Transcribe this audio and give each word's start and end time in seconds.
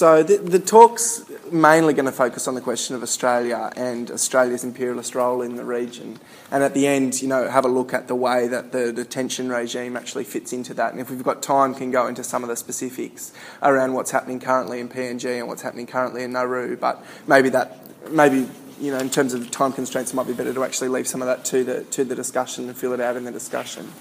So 0.00 0.22
the, 0.22 0.38
the 0.38 0.58
talk's 0.58 1.30
mainly 1.52 1.92
going 1.92 2.06
to 2.06 2.10
focus 2.10 2.48
on 2.48 2.54
the 2.54 2.62
question 2.62 2.96
of 2.96 3.02
Australia 3.02 3.70
and 3.76 4.10
Australia's 4.10 4.64
imperialist 4.64 5.14
role 5.14 5.42
in 5.42 5.56
the 5.56 5.64
region. 5.66 6.18
And 6.50 6.62
at 6.62 6.72
the 6.72 6.86
end, 6.86 7.20
you 7.20 7.28
know, 7.28 7.50
have 7.50 7.66
a 7.66 7.68
look 7.68 7.92
at 7.92 8.08
the 8.08 8.14
way 8.14 8.48
that 8.48 8.72
the 8.72 8.94
detention 8.94 9.50
regime 9.50 9.98
actually 9.98 10.24
fits 10.24 10.54
into 10.54 10.72
that. 10.72 10.92
And 10.92 11.02
if 11.02 11.10
we've 11.10 11.22
got 11.22 11.42
time, 11.42 11.74
can 11.74 11.90
go 11.90 12.06
into 12.06 12.24
some 12.24 12.42
of 12.42 12.48
the 12.48 12.56
specifics 12.56 13.34
around 13.62 13.92
what's 13.92 14.10
happening 14.10 14.40
currently 14.40 14.80
in 14.80 14.88
PNG 14.88 15.38
and 15.38 15.48
what's 15.48 15.60
happening 15.60 15.86
currently 15.86 16.22
in 16.22 16.32
Nauru. 16.32 16.78
But 16.78 17.04
maybe 17.26 17.50
that, 17.50 18.10
maybe 18.10 18.48
you 18.80 18.92
know, 18.92 18.98
in 19.00 19.10
terms 19.10 19.34
of 19.34 19.50
time 19.50 19.74
constraints, 19.74 20.14
it 20.14 20.16
might 20.16 20.26
be 20.26 20.32
better 20.32 20.54
to 20.54 20.64
actually 20.64 20.88
leave 20.88 21.08
some 21.08 21.20
of 21.20 21.26
that 21.26 21.44
to 21.44 21.62
the 21.62 21.84
to 21.84 22.04
the 22.04 22.14
discussion 22.14 22.70
and 22.70 22.74
fill 22.74 22.94
it 22.94 23.00
out 23.00 23.16
in 23.16 23.24
the 23.24 23.32
discussion. 23.32 23.92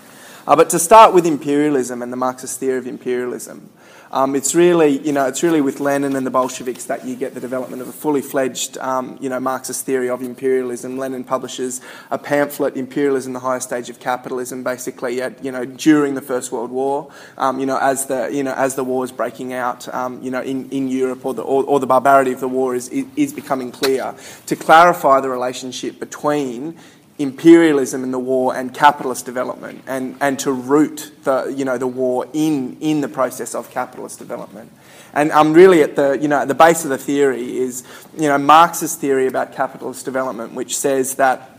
Uh, 0.48 0.56
but 0.56 0.70
to 0.70 0.80
start 0.80 1.14
with 1.14 1.26
imperialism 1.26 2.02
and 2.02 2.14
the 2.14 2.18
Marxist 2.18 2.58
theory 2.58 2.78
of 2.78 2.88
imperialism, 2.88 3.70
um, 4.12 4.36
it's 4.36 4.56
really, 4.56 5.00
you 5.00 5.12
know, 5.12 5.28
it's 5.28 5.44
really 5.44 5.62
with 5.62 5.80
Lenin 5.80 6.16
and 6.16 6.26
the 6.26 6.32
Bolsheviks 6.32 6.86
that 6.86 7.06
you 7.06 7.16
get 7.16 7.34
the 7.34 7.40
development 7.40 7.82
of 7.82 7.88
a 7.88 7.92
fully 7.92 8.22
fledged, 8.22 8.78
um, 8.80 9.18
you 9.22 9.30
know, 9.30 9.40
Marxist 9.40 9.86
theory 9.86 10.10
of 10.10 10.22
imperialism. 10.22 10.98
Lenin 10.98 11.24
publishes 11.24 11.82
a 12.10 12.18
pamphlet, 12.18 12.76
Imperialism, 12.76 13.34
the 13.34 13.40
Highest 13.40 13.68
Stage 13.68 13.90
of 13.90 14.00
Capitalism, 14.00 14.64
basically, 14.64 15.22
at, 15.22 15.44
you 15.44 15.52
know, 15.52 15.66
during 15.66 16.16
the 16.16 16.22
First 16.22 16.52
World 16.52 16.72
War, 16.72 17.12
um, 17.38 17.60
you 17.60 17.66
know, 17.66 17.78
as 17.78 18.08
the, 18.08 18.30
you 18.32 18.44
know, 18.44 18.54
as 18.54 18.76
the 18.76 18.84
war 18.84 19.04
is 19.04 19.12
breaking 19.12 19.54
out, 19.54 19.88
um, 19.94 20.22
you 20.24 20.32
know, 20.32 20.42
in, 20.42 20.70
in 20.70 20.88
Europe 20.88 21.26
or 21.26 21.34
the, 21.34 21.42
or, 21.42 21.64
or 21.66 21.80
the 21.80 21.88
barbarity 21.88 22.32
of 22.32 22.40
the 22.40 22.48
war 22.48 22.76
is, 22.76 22.90
is 22.90 23.34
becoming 23.34 23.72
clear. 23.72 24.16
To 24.48 24.56
clarify 24.56 25.20
the 25.20 25.30
relationship 25.30 26.00
between 26.00 26.78
imperialism 27.20 28.04
in 28.04 28.12
the 28.12 28.20
war 28.20 28.56
and 28.56 28.74
capitalist 28.74 29.26
development 29.26 29.84
and, 29.88 30.16
and 30.22 30.40
to 30.40 30.52
root 30.52 31.12
the, 31.24 31.54
you 31.56 31.66
know, 31.66 31.78
the 31.78 31.88
war 31.88 32.26
in, 32.34 32.78
in 32.80 33.02
the 33.02 33.10
process 33.10 33.54
of 33.54 33.70
capitalist 33.70 34.18
development. 34.18 34.72
And 35.14 35.32
I'm 35.32 35.54
really 35.54 35.84
at 35.84 35.96
the, 35.96 36.14
you 36.14 36.28
know, 36.28 36.40
at 36.40 36.48
the 36.48 36.56
base 36.56 36.84
of 36.86 36.90
the 36.90 36.98
theory 36.98 37.58
is 37.58 37.84
you 38.16 38.30
know, 38.30 38.38
Marx's 38.38 38.96
theory 38.96 39.28
about 39.28 39.54
capitalist 39.54 40.06
development, 40.06 40.54
which 40.54 40.78
says 40.78 41.16
that 41.16 41.59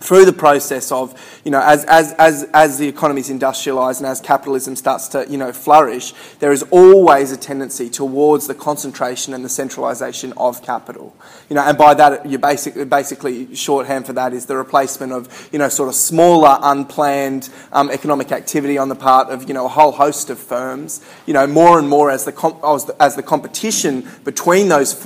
through 0.00 0.24
the 0.24 0.32
process 0.32 0.90
of, 0.90 1.14
you 1.44 1.50
know, 1.50 1.60
as, 1.60 1.84
as, 1.84 2.14
as, 2.14 2.44
as 2.54 2.78
the 2.78 2.88
economy 2.88 3.20
is 3.20 3.28
industrialised 3.28 3.98
and 3.98 4.06
as 4.06 4.20
capitalism 4.20 4.74
starts 4.74 5.08
to, 5.08 5.26
you 5.28 5.36
know, 5.36 5.52
flourish, 5.52 6.14
there 6.38 6.52
is 6.52 6.62
always 6.70 7.30
a 7.32 7.36
tendency 7.36 7.90
towards 7.90 8.46
the 8.46 8.54
concentration 8.54 9.34
and 9.34 9.44
the 9.44 9.48
centralisation 9.48 10.32
of 10.38 10.62
capital. 10.62 11.14
You 11.50 11.56
know, 11.56 11.62
and 11.62 11.76
by 11.76 11.92
that, 11.94 12.24
you 12.24 12.38
basically, 12.38 12.86
basically 12.86 13.54
shorthand 13.54 14.06
for 14.06 14.14
that 14.14 14.32
is 14.32 14.46
the 14.46 14.56
replacement 14.56 15.12
of, 15.12 15.48
you 15.52 15.58
know, 15.58 15.68
sort 15.68 15.90
of 15.90 15.94
smaller, 15.94 16.58
unplanned 16.62 17.50
um, 17.72 17.90
economic 17.90 18.32
activity 18.32 18.78
on 18.78 18.88
the 18.88 18.96
part 18.96 19.28
of, 19.28 19.48
you 19.48 19.54
know, 19.54 19.66
a 19.66 19.68
whole 19.68 19.92
host 19.92 20.30
of 20.30 20.38
firms. 20.38 21.04
You 21.26 21.34
know, 21.34 21.46
more 21.46 21.78
and 21.78 21.88
more 21.88 22.10
as 22.10 22.24
the, 22.24 22.32
as 22.64 22.86
the, 22.86 23.02
as 23.02 23.16
the 23.16 23.22
competition 23.22 24.08
between 24.24 24.68
those, 24.68 24.98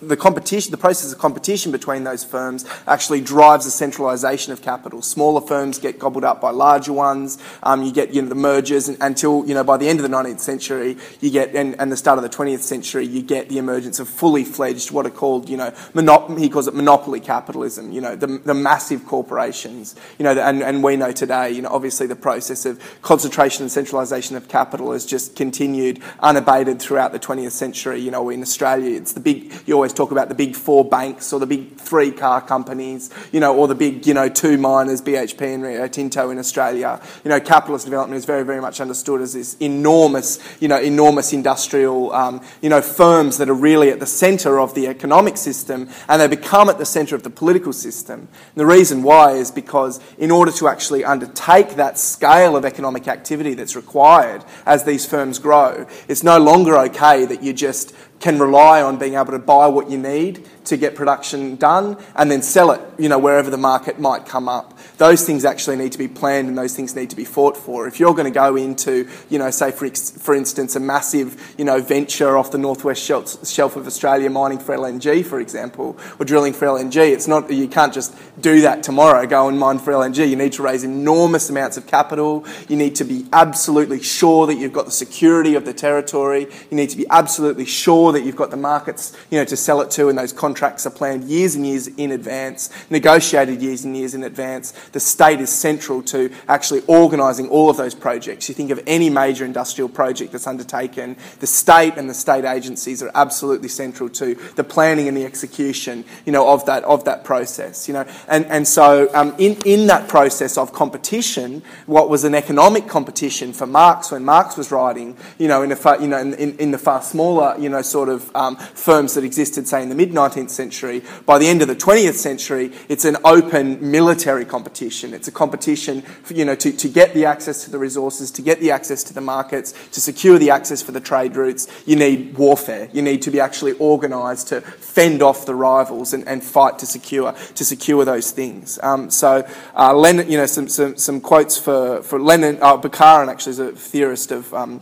the 0.00 0.16
competition, 0.16 0.70
the 0.70 0.78
process 0.78 1.12
of 1.12 1.18
competition 1.18 1.70
between 1.70 2.04
those 2.04 2.24
firms 2.24 2.64
actually 2.86 3.20
drives 3.20 3.66
the 3.66 3.70
centralisation 3.70 4.37
of 4.46 4.62
capital. 4.62 5.02
Smaller 5.02 5.40
firms 5.40 5.78
get 5.78 5.98
gobbled 5.98 6.24
up 6.24 6.40
by 6.40 6.50
larger 6.50 6.92
ones. 6.92 7.38
Um, 7.62 7.82
you 7.82 7.92
get 7.92 8.14
you 8.14 8.22
know 8.22 8.28
the 8.28 8.34
mergers 8.34 8.88
and, 8.88 8.96
until 9.00 9.46
you 9.46 9.54
know 9.54 9.64
by 9.64 9.76
the 9.76 9.88
end 9.88 9.98
of 9.98 10.08
the 10.08 10.16
19th 10.16 10.40
century, 10.40 10.96
you 11.20 11.30
get 11.30 11.54
and, 11.54 11.78
and, 11.80 11.90
the 11.90 11.96
start 11.96 12.18
of 12.18 12.22
the 12.22 12.28
20th 12.28 12.60
century, 12.60 13.04
you 13.04 13.22
get 13.22 13.48
the 13.48 13.58
emergence 13.58 13.98
of 13.98 14.08
fully 14.08 14.44
fledged 14.44 14.90
what 14.90 15.06
are 15.06 15.10
called 15.10 15.48
you 15.48 15.56
know 15.56 15.70
monop- 15.94 16.38
he 16.38 16.48
calls 16.48 16.68
it 16.68 16.74
monopoly 16.74 17.20
capitalism. 17.20 17.90
You 17.92 18.00
know 18.00 18.14
the, 18.14 18.26
the 18.26 18.54
massive 18.54 19.06
corporations. 19.06 19.96
You 20.18 20.24
know 20.24 20.32
and, 20.32 20.62
and 20.62 20.82
we 20.84 20.96
know 20.96 21.12
today 21.12 21.50
you 21.50 21.62
know 21.62 21.70
obviously 21.70 22.06
the 22.06 22.16
process 22.16 22.64
of 22.64 22.80
concentration 23.02 23.62
and 23.62 23.72
centralisation 23.72 24.36
of 24.36 24.48
capital 24.48 24.92
has 24.92 25.04
just 25.04 25.34
continued 25.34 26.00
unabated 26.20 26.80
throughout 26.80 27.12
the 27.12 27.18
20th 27.18 27.52
century. 27.52 28.00
You 28.00 28.10
know 28.10 28.30
in 28.30 28.42
Australia, 28.42 28.96
it's 28.96 29.12
the 29.12 29.20
big 29.20 29.52
you 29.66 29.74
always 29.74 29.92
talk 29.92 30.12
about 30.12 30.28
the 30.28 30.34
big 30.34 30.54
four 30.54 30.84
banks 30.84 31.32
or 31.32 31.40
the 31.40 31.46
big 31.46 31.76
three 31.76 32.10
car 32.10 32.40
companies. 32.40 33.10
You 33.32 33.40
know 33.40 33.56
or 33.56 33.66
the 33.66 33.74
big 33.74 34.06
you 34.06 34.14
know 34.14 34.27
know, 34.28 34.34
two 34.34 34.58
miners, 34.58 35.00
BHP 35.00 35.54
and 35.54 35.62
Rio 35.62 35.88
Tinto 35.88 36.30
in 36.30 36.38
Australia. 36.38 37.00
You 37.24 37.30
know, 37.30 37.40
capitalist 37.40 37.84
development 37.84 38.18
is 38.18 38.24
very, 38.24 38.44
very 38.44 38.60
much 38.60 38.80
understood 38.80 39.20
as 39.20 39.32
this 39.32 39.56
enormous, 39.60 40.38
you 40.60 40.68
know, 40.68 40.78
enormous 40.78 41.32
industrial, 41.32 42.12
um, 42.12 42.44
you 42.62 42.68
know, 42.68 42.80
firms 42.80 43.38
that 43.38 43.48
are 43.48 43.54
really 43.54 43.90
at 43.90 44.00
the 44.00 44.06
centre 44.06 44.60
of 44.60 44.74
the 44.74 44.86
economic 44.86 45.36
system 45.36 45.88
and 46.08 46.20
they 46.20 46.28
become 46.28 46.68
at 46.68 46.78
the 46.78 46.86
centre 46.86 47.14
of 47.14 47.22
the 47.22 47.30
political 47.30 47.72
system. 47.72 48.20
And 48.20 48.56
the 48.56 48.66
reason 48.66 49.02
why 49.02 49.32
is 49.32 49.50
because 49.50 50.00
in 50.18 50.30
order 50.30 50.52
to 50.52 50.68
actually 50.68 51.04
undertake 51.04 51.76
that 51.76 51.98
scale 51.98 52.56
of 52.56 52.64
economic 52.64 53.08
activity 53.08 53.54
that's 53.54 53.76
required 53.76 54.44
as 54.66 54.84
these 54.84 55.06
firms 55.06 55.38
grow, 55.38 55.86
it's 56.08 56.22
no 56.22 56.38
longer 56.38 56.76
okay 56.78 57.24
that 57.24 57.42
you 57.42 57.52
just 57.52 57.94
can 58.20 58.38
rely 58.38 58.82
on 58.82 58.98
being 58.98 59.14
able 59.14 59.32
to 59.32 59.38
buy 59.38 59.66
what 59.66 59.90
you 59.90 59.98
need 59.98 60.46
to 60.64 60.76
get 60.76 60.94
production 60.94 61.56
done 61.56 61.96
and 62.14 62.30
then 62.30 62.42
sell 62.42 62.70
it, 62.72 62.80
you 62.98 63.08
know, 63.08 63.18
wherever 63.18 63.50
the 63.50 63.56
market 63.56 63.98
might 63.98 64.26
come 64.26 64.48
up. 64.48 64.78
Those 64.98 65.24
things 65.24 65.44
actually 65.44 65.76
need 65.76 65.92
to 65.92 65.98
be 65.98 66.08
planned 66.08 66.48
and 66.48 66.58
those 66.58 66.74
things 66.74 66.94
need 66.94 67.10
to 67.10 67.16
be 67.16 67.24
fought 67.24 67.56
for. 67.56 67.86
If 67.86 67.98
you're 67.98 68.12
going 68.12 68.24
to 68.24 68.30
go 68.30 68.56
into, 68.56 69.08
you 69.30 69.38
know, 69.38 69.50
say 69.50 69.70
for, 69.70 69.88
for 69.88 70.34
instance, 70.34 70.76
a 70.76 70.80
massive, 70.80 71.54
you 71.56 71.64
know, 71.64 71.80
venture 71.80 72.36
off 72.36 72.50
the 72.50 72.58
northwest 72.58 73.02
shelf, 73.02 73.76
of 73.76 73.86
Australia 73.86 74.30
mining 74.30 74.58
for 74.58 74.74
LNG, 74.74 75.24
for 75.24 75.40
example, 75.40 75.98
or 76.18 76.24
drilling 76.24 76.52
for 76.52 76.66
LNG, 76.66 77.12
it's 77.12 77.28
not, 77.28 77.50
you 77.50 77.68
can't 77.68 77.92
just 77.92 78.14
do 78.40 78.62
that 78.62 78.82
tomorrow, 78.82 79.26
go 79.26 79.48
and 79.48 79.58
mine 79.58 79.78
for 79.78 79.92
LNG. 79.92 80.28
You 80.28 80.36
need 80.36 80.52
to 80.54 80.62
raise 80.62 80.84
enormous 80.84 81.50
amounts 81.50 81.76
of 81.76 81.86
capital. 81.86 82.46
You 82.68 82.76
need 82.76 82.96
to 82.96 83.04
be 83.04 83.26
absolutely 83.32 84.02
sure 84.02 84.46
that 84.46 84.54
you've 84.54 84.72
got 84.72 84.86
the 84.86 84.90
security 84.90 85.54
of 85.54 85.64
the 85.64 85.74
territory. 85.74 86.46
You 86.70 86.76
need 86.76 86.90
to 86.90 86.96
be 86.96 87.06
absolutely 87.10 87.66
sure 87.66 88.07
that 88.12 88.24
you've 88.24 88.36
got 88.36 88.50
the 88.50 88.56
markets, 88.56 89.16
you 89.30 89.38
know, 89.38 89.44
to 89.44 89.56
sell 89.56 89.80
it 89.80 89.90
to 89.92 90.08
and 90.08 90.18
those 90.18 90.32
contracts 90.32 90.68
contracts 90.68 90.86
are 90.86 90.90
planned 90.90 91.24
years 91.24 91.54
and 91.54 91.66
years 91.66 91.86
in 91.86 92.12
advance, 92.12 92.70
negotiated 92.90 93.60
years 93.60 93.84
and 93.84 93.96
years 93.96 94.14
in 94.14 94.22
advance. 94.22 94.72
The 94.92 95.00
state 95.00 95.40
is 95.40 95.50
central 95.50 96.02
to 96.04 96.30
actually 96.46 96.82
organising 96.86 97.48
all 97.48 97.70
of 97.70 97.76
those 97.76 97.94
projects. 97.94 98.48
You 98.48 98.54
think 98.54 98.70
of 98.70 98.80
any 98.86 99.10
major 99.10 99.44
industrial 99.44 99.88
project 99.88 100.32
that's 100.32 100.46
undertaken, 100.46 101.16
the 101.40 101.46
state 101.46 101.94
and 101.96 102.08
the 102.08 102.14
state 102.14 102.44
agencies 102.44 103.02
are 103.02 103.10
absolutely 103.14 103.68
central 103.68 104.08
to 104.10 104.34
the 104.56 104.64
planning 104.64 105.08
and 105.08 105.16
the 105.16 105.24
execution, 105.24 106.04
you 106.26 106.32
know, 106.32 106.48
of 106.48 106.64
that 106.66 106.84
of 106.84 107.04
that 107.04 107.24
process. 107.24 107.88
You 107.88 107.94
know, 107.94 108.06
and 108.28 108.44
and 108.46 108.66
so 108.66 109.08
um, 109.14 109.34
in 109.38 109.56
in 109.64 109.86
that 109.86 110.08
process 110.08 110.58
of 110.58 110.72
competition, 110.72 111.62
what 111.86 112.08
was 112.08 112.24
an 112.24 112.34
economic 112.34 112.88
competition 112.88 113.52
for 113.52 113.66
Marx 113.66 114.10
when 114.10 114.24
Marx 114.24 114.56
was 114.56 114.70
writing, 114.70 115.16
you 115.38 115.48
know, 115.48 115.62
in 115.62 115.72
a 115.72 115.76
far, 115.76 116.00
you 116.00 116.08
know 116.08 116.18
in, 116.18 116.34
in, 116.34 116.56
in 116.58 116.70
the 116.72 116.78
far 116.78 117.02
smaller, 117.02 117.56
you 117.58 117.68
know, 117.68 117.82
sort 117.82 117.97
of 118.06 118.34
um, 118.34 118.56
firms 118.56 119.14
that 119.14 119.24
existed, 119.24 119.66
say 119.66 119.82
in 119.82 119.88
the 119.88 119.94
mid 119.94 120.10
19th 120.10 120.38
19th 120.38 120.50
century. 120.50 121.02
By 121.26 121.38
the 121.38 121.46
end 121.46 121.62
of 121.62 121.68
the 121.68 121.76
20th 121.76 122.14
century, 122.14 122.72
it's 122.88 123.04
an 123.04 123.16
open 123.24 123.90
military 123.90 124.44
competition. 124.44 125.14
It's 125.14 125.28
a 125.28 125.32
competition, 125.32 126.02
for, 126.02 126.34
you 126.34 126.44
know, 126.44 126.54
to, 126.56 126.72
to 126.72 126.88
get 126.88 127.14
the 127.14 127.24
access 127.24 127.64
to 127.64 127.70
the 127.70 127.78
resources, 127.78 128.30
to 128.32 128.42
get 128.42 128.60
the 128.60 128.70
access 128.70 129.02
to 129.04 129.14
the 129.14 129.20
markets, 129.20 129.72
to 129.92 130.00
secure 130.00 130.38
the 130.38 130.50
access 130.50 130.82
for 130.82 130.92
the 130.92 131.00
trade 131.00 131.36
routes. 131.36 131.68
You 131.86 131.96
need 131.96 132.36
warfare. 132.36 132.88
You 132.92 133.02
need 133.02 133.22
to 133.22 133.30
be 133.30 133.40
actually 133.40 133.78
organised 133.80 134.48
to 134.48 134.60
fend 134.60 135.22
off 135.22 135.46
the 135.46 135.54
rivals 135.54 136.12
and, 136.12 136.26
and 136.28 136.42
fight 136.42 136.78
to 136.80 136.86
secure 136.86 137.32
to 137.54 137.64
secure 137.64 138.04
those 138.04 138.30
things. 138.30 138.78
Um, 138.82 139.10
so, 139.10 139.46
uh, 139.76 139.94
Lenin, 139.94 140.30
you 140.30 140.38
know, 140.38 140.46
some, 140.46 140.68
some, 140.68 140.96
some 140.96 141.20
quotes 141.20 141.58
for, 141.58 142.02
for 142.02 142.20
Lenin, 142.20 142.58
uh, 142.62 142.78
actually 142.98 143.50
is 143.50 143.58
a 143.58 143.72
theorist 143.72 144.32
of 144.32 144.52
um, 144.54 144.80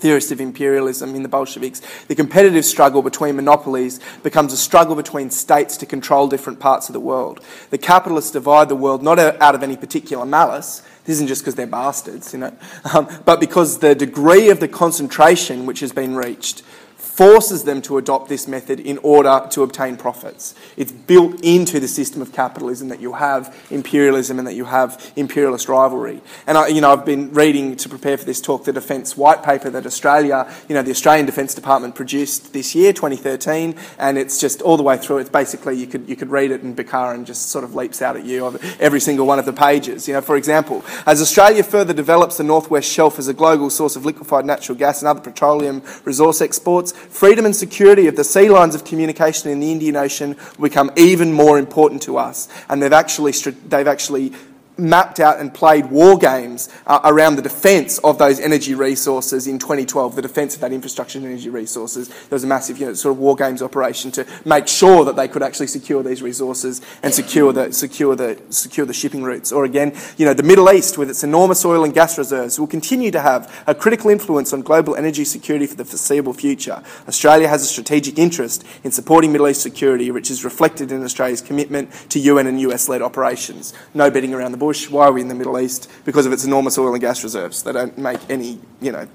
theorist 0.00 0.32
of 0.32 0.40
imperialism 0.40 1.14
in 1.14 1.22
the 1.22 1.28
Bolsheviks, 1.28 1.80
the 2.08 2.14
competitive 2.14 2.64
struggle 2.64 3.02
between 3.02 3.36
monopolies 3.36 4.00
becomes 4.22 4.52
a 4.52 4.56
struggle 4.56 4.96
between 4.96 5.30
states 5.30 5.76
to 5.76 5.86
control 5.86 6.28
different 6.28 6.58
parts 6.58 6.88
of 6.88 6.92
the 6.92 7.00
world. 7.00 7.40
The 7.70 7.78
capitalists 7.78 8.30
divide 8.30 8.68
the 8.68 8.76
world 8.76 9.02
not 9.02 9.18
out 9.18 9.54
of 9.54 9.62
any 9.62 9.76
particular 9.76 10.24
malice, 10.24 10.82
this 11.04 11.16
isn't 11.16 11.28
just 11.28 11.42
because 11.42 11.54
they're 11.54 11.66
bastards, 11.66 12.32
you 12.32 12.38
know, 12.38 12.54
um, 12.94 13.08
but 13.24 13.40
because 13.40 13.78
the 13.78 13.94
degree 13.94 14.50
of 14.50 14.60
the 14.60 14.68
concentration 14.68 15.66
which 15.66 15.80
has 15.80 15.92
been 15.92 16.14
reached 16.14 16.62
forces 17.10 17.64
them 17.64 17.82
to 17.82 17.98
adopt 17.98 18.28
this 18.28 18.46
method 18.46 18.80
in 18.80 18.98
order 18.98 19.46
to 19.50 19.62
obtain 19.62 19.96
profits. 19.96 20.54
It's 20.76 20.92
built 20.92 21.42
into 21.44 21.80
the 21.80 21.88
system 21.88 22.22
of 22.22 22.32
capitalism 22.32 22.88
that 22.88 23.00
you 23.00 23.14
have 23.14 23.54
imperialism 23.70 24.38
and 24.38 24.46
that 24.46 24.54
you 24.54 24.64
have 24.66 25.12
imperialist 25.16 25.68
rivalry. 25.68 26.22
And 26.46 26.56
I, 26.56 26.68
you 26.68 26.80
know, 26.80 26.92
I've 26.92 27.04
been 27.04 27.32
reading 27.32 27.76
to 27.76 27.88
prepare 27.88 28.16
for 28.16 28.24
this 28.24 28.40
talk 28.40 28.64
the 28.64 28.72
defence 28.72 29.16
white 29.16 29.42
paper 29.42 29.70
that 29.70 29.86
Australia, 29.86 30.50
you 30.68 30.74
know, 30.74 30.82
the 30.82 30.92
Australian 30.92 31.26
Defence 31.26 31.54
Department 31.54 31.94
produced 31.94 32.52
this 32.52 32.74
year, 32.74 32.92
2013, 32.92 33.74
and 33.98 34.16
it's 34.16 34.40
just 34.40 34.62
all 34.62 34.76
the 34.76 34.82
way 34.82 34.96
through. 34.96 35.18
It's 35.18 35.30
basically 35.30 35.76
you 35.76 35.86
could 35.86 36.08
you 36.08 36.16
could 36.16 36.30
read 36.30 36.52
it 36.52 36.62
and 36.62 36.76
Bukharin 36.76 37.24
just 37.24 37.50
sort 37.50 37.64
of 37.64 37.74
leaps 37.74 38.00
out 38.00 38.16
at 38.16 38.24
you 38.24 38.46
of 38.46 38.80
every 38.80 39.00
single 39.00 39.26
one 39.26 39.38
of 39.38 39.46
the 39.46 39.52
pages. 39.52 40.06
You 40.06 40.14
know, 40.14 40.20
for 40.20 40.36
example, 40.36 40.84
as 41.06 41.20
Australia 41.20 41.64
further 41.64 41.92
develops 41.92 42.36
the 42.36 42.44
Northwest 42.44 42.90
Shelf 42.90 43.18
as 43.18 43.28
a 43.28 43.34
global 43.34 43.68
source 43.68 43.96
of 43.96 44.06
liquefied 44.06 44.44
natural 44.44 44.78
gas 44.78 45.00
and 45.02 45.08
other 45.08 45.20
petroleum 45.20 45.82
resource 46.04 46.40
exports, 46.40 46.92
freedom 47.10 47.44
and 47.44 47.54
security 47.54 48.06
of 48.06 48.16
the 48.16 48.24
sea 48.24 48.48
lines 48.48 48.74
of 48.74 48.84
communication 48.84 49.50
in 49.50 49.60
the 49.60 49.70
Indian 49.70 49.96
Ocean 49.96 50.36
become 50.60 50.90
even 50.96 51.32
more 51.32 51.58
important 51.58 52.02
to 52.02 52.16
us. 52.16 52.48
And 52.68 52.82
they've 52.82 52.92
actually, 52.92 53.32
they've 53.32 53.86
actually 53.86 54.32
mapped 54.80 55.20
out 55.20 55.38
and 55.38 55.52
played 55.52 55.86
war 55.86 56.18
games 56.18 56.68
uh, 56.86 57.00
around 57.04 57.36
the 57.36 57.42
defence 57.42 57.98
of 57.98 58.18
those 58.18 58.40
energy 58.40 58.74
resources 58.74 59.46
in 59.46 59.58
2012, 59.58 60.16
the 60.16 60.22
defence 60.22 60.54
of 60.54 60.60
that 60.60 60.72
infrastructure 60.72 61.18
and 61.18 61.26
energy 61.26 61.50
resources. 61.50 62.08
There 62.08 62.36
was 62.36 62.44
a 62.44 62.46
massive 62.46 62.78
you 62.78 62.86
know, 62.86 62.94
sort 62.94 63.12
of 63.12 63.18
war 63.18 63.36
games 63.36 63.62
operation 63.62 64.10
to 64.12 64.26
make 64.44 64.68
sure 64.68 65.04
that 65.04 65.16
they 65.16 65.28
could 65.28 65.42
actually 65.42 65.66
secure 65.66 66.02
these 66.02 66.22
resources 66.22 66.80
and 67.02 67.12
secure 67.12 67.52
the, 67.52 67.72
secure 67.72 68.16
the, 68.16 68.40
secure 68.50 68.86
the 68.86 68.92
shipping 68.92 69.22
routes. 69.22 69.52
Or 69.52 69.64
again, 69.64 69.96
you 70.16 70.26
know, 70.26 70.34
the 70.34 70.42
Middle 70.42 70.70
East 70.70 70.98
with 70.98 71.10
its 71.10 71.24
enormous 71.24 71.64
oil 71.64 71.84
and 71.84 71.92
gas 71.92 72.16
reserves 72.18 72.58
will 72.58 72.66
continue 72.66 73.10
to 73.10 73.20
have 73.20 73.62
a 73.66 73.74
critical 73.74 74.10
influence 74.10 74.52
on 74.52 74.62
global 74.62 74.96
energy 74.96 75.24
security 75.24 75.66
for 75.66 75.76
the 75.76 75.84
foreseeable 75.84 76.32
future. 76.32 76.82
Australia 77.08 77.48
has 77.48 77.62
a 77.62 77.66
strategic 77.66 78.18
interest 78.18 78.64
in 78.84 78.90
supporting 78.90 79.32
Middle 79.32 79.48
East 79.48 79.62
security, 79.62 80.10
which 80.10 80.30
is 80.30 80.44
reflected 80.44 80.92
in 80.92 81.02
Australia's 81.02 81.40
commitment 81.40 81.90
to 82.10 82.18
UN 82.20 82.46
and 82.46 82.60
US 82.60 82.88
led 82.88 83.02
operations. 83.02 83.72
No 83.94 84.10
betting 84.10 84.34
around 84.34 84.52
the 84.52 84.58
bush. 84.58 84.69
Why 84.90 85.06
are 85.06 85.12
we 85.12 85.20
in 85.20 85.28
the 85.28 85.34
Middle 85.34 85.58
East? 85.58 85.90
Because 86.04 86.26
of 86.26 86.32
its 86.32 86.44
enormous 86.44 86.78
oil 86.78 86.92
and 86.92 87.00
gas 87.00 87.22
reserves. 87.22 87.62
They 87.62 87.72
don't 87.72 87.96
make 87.98 88.20
any, 88.28 88.60
you 88.80 88.92
know, 88.92 89.08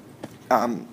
um, 0.52 0.88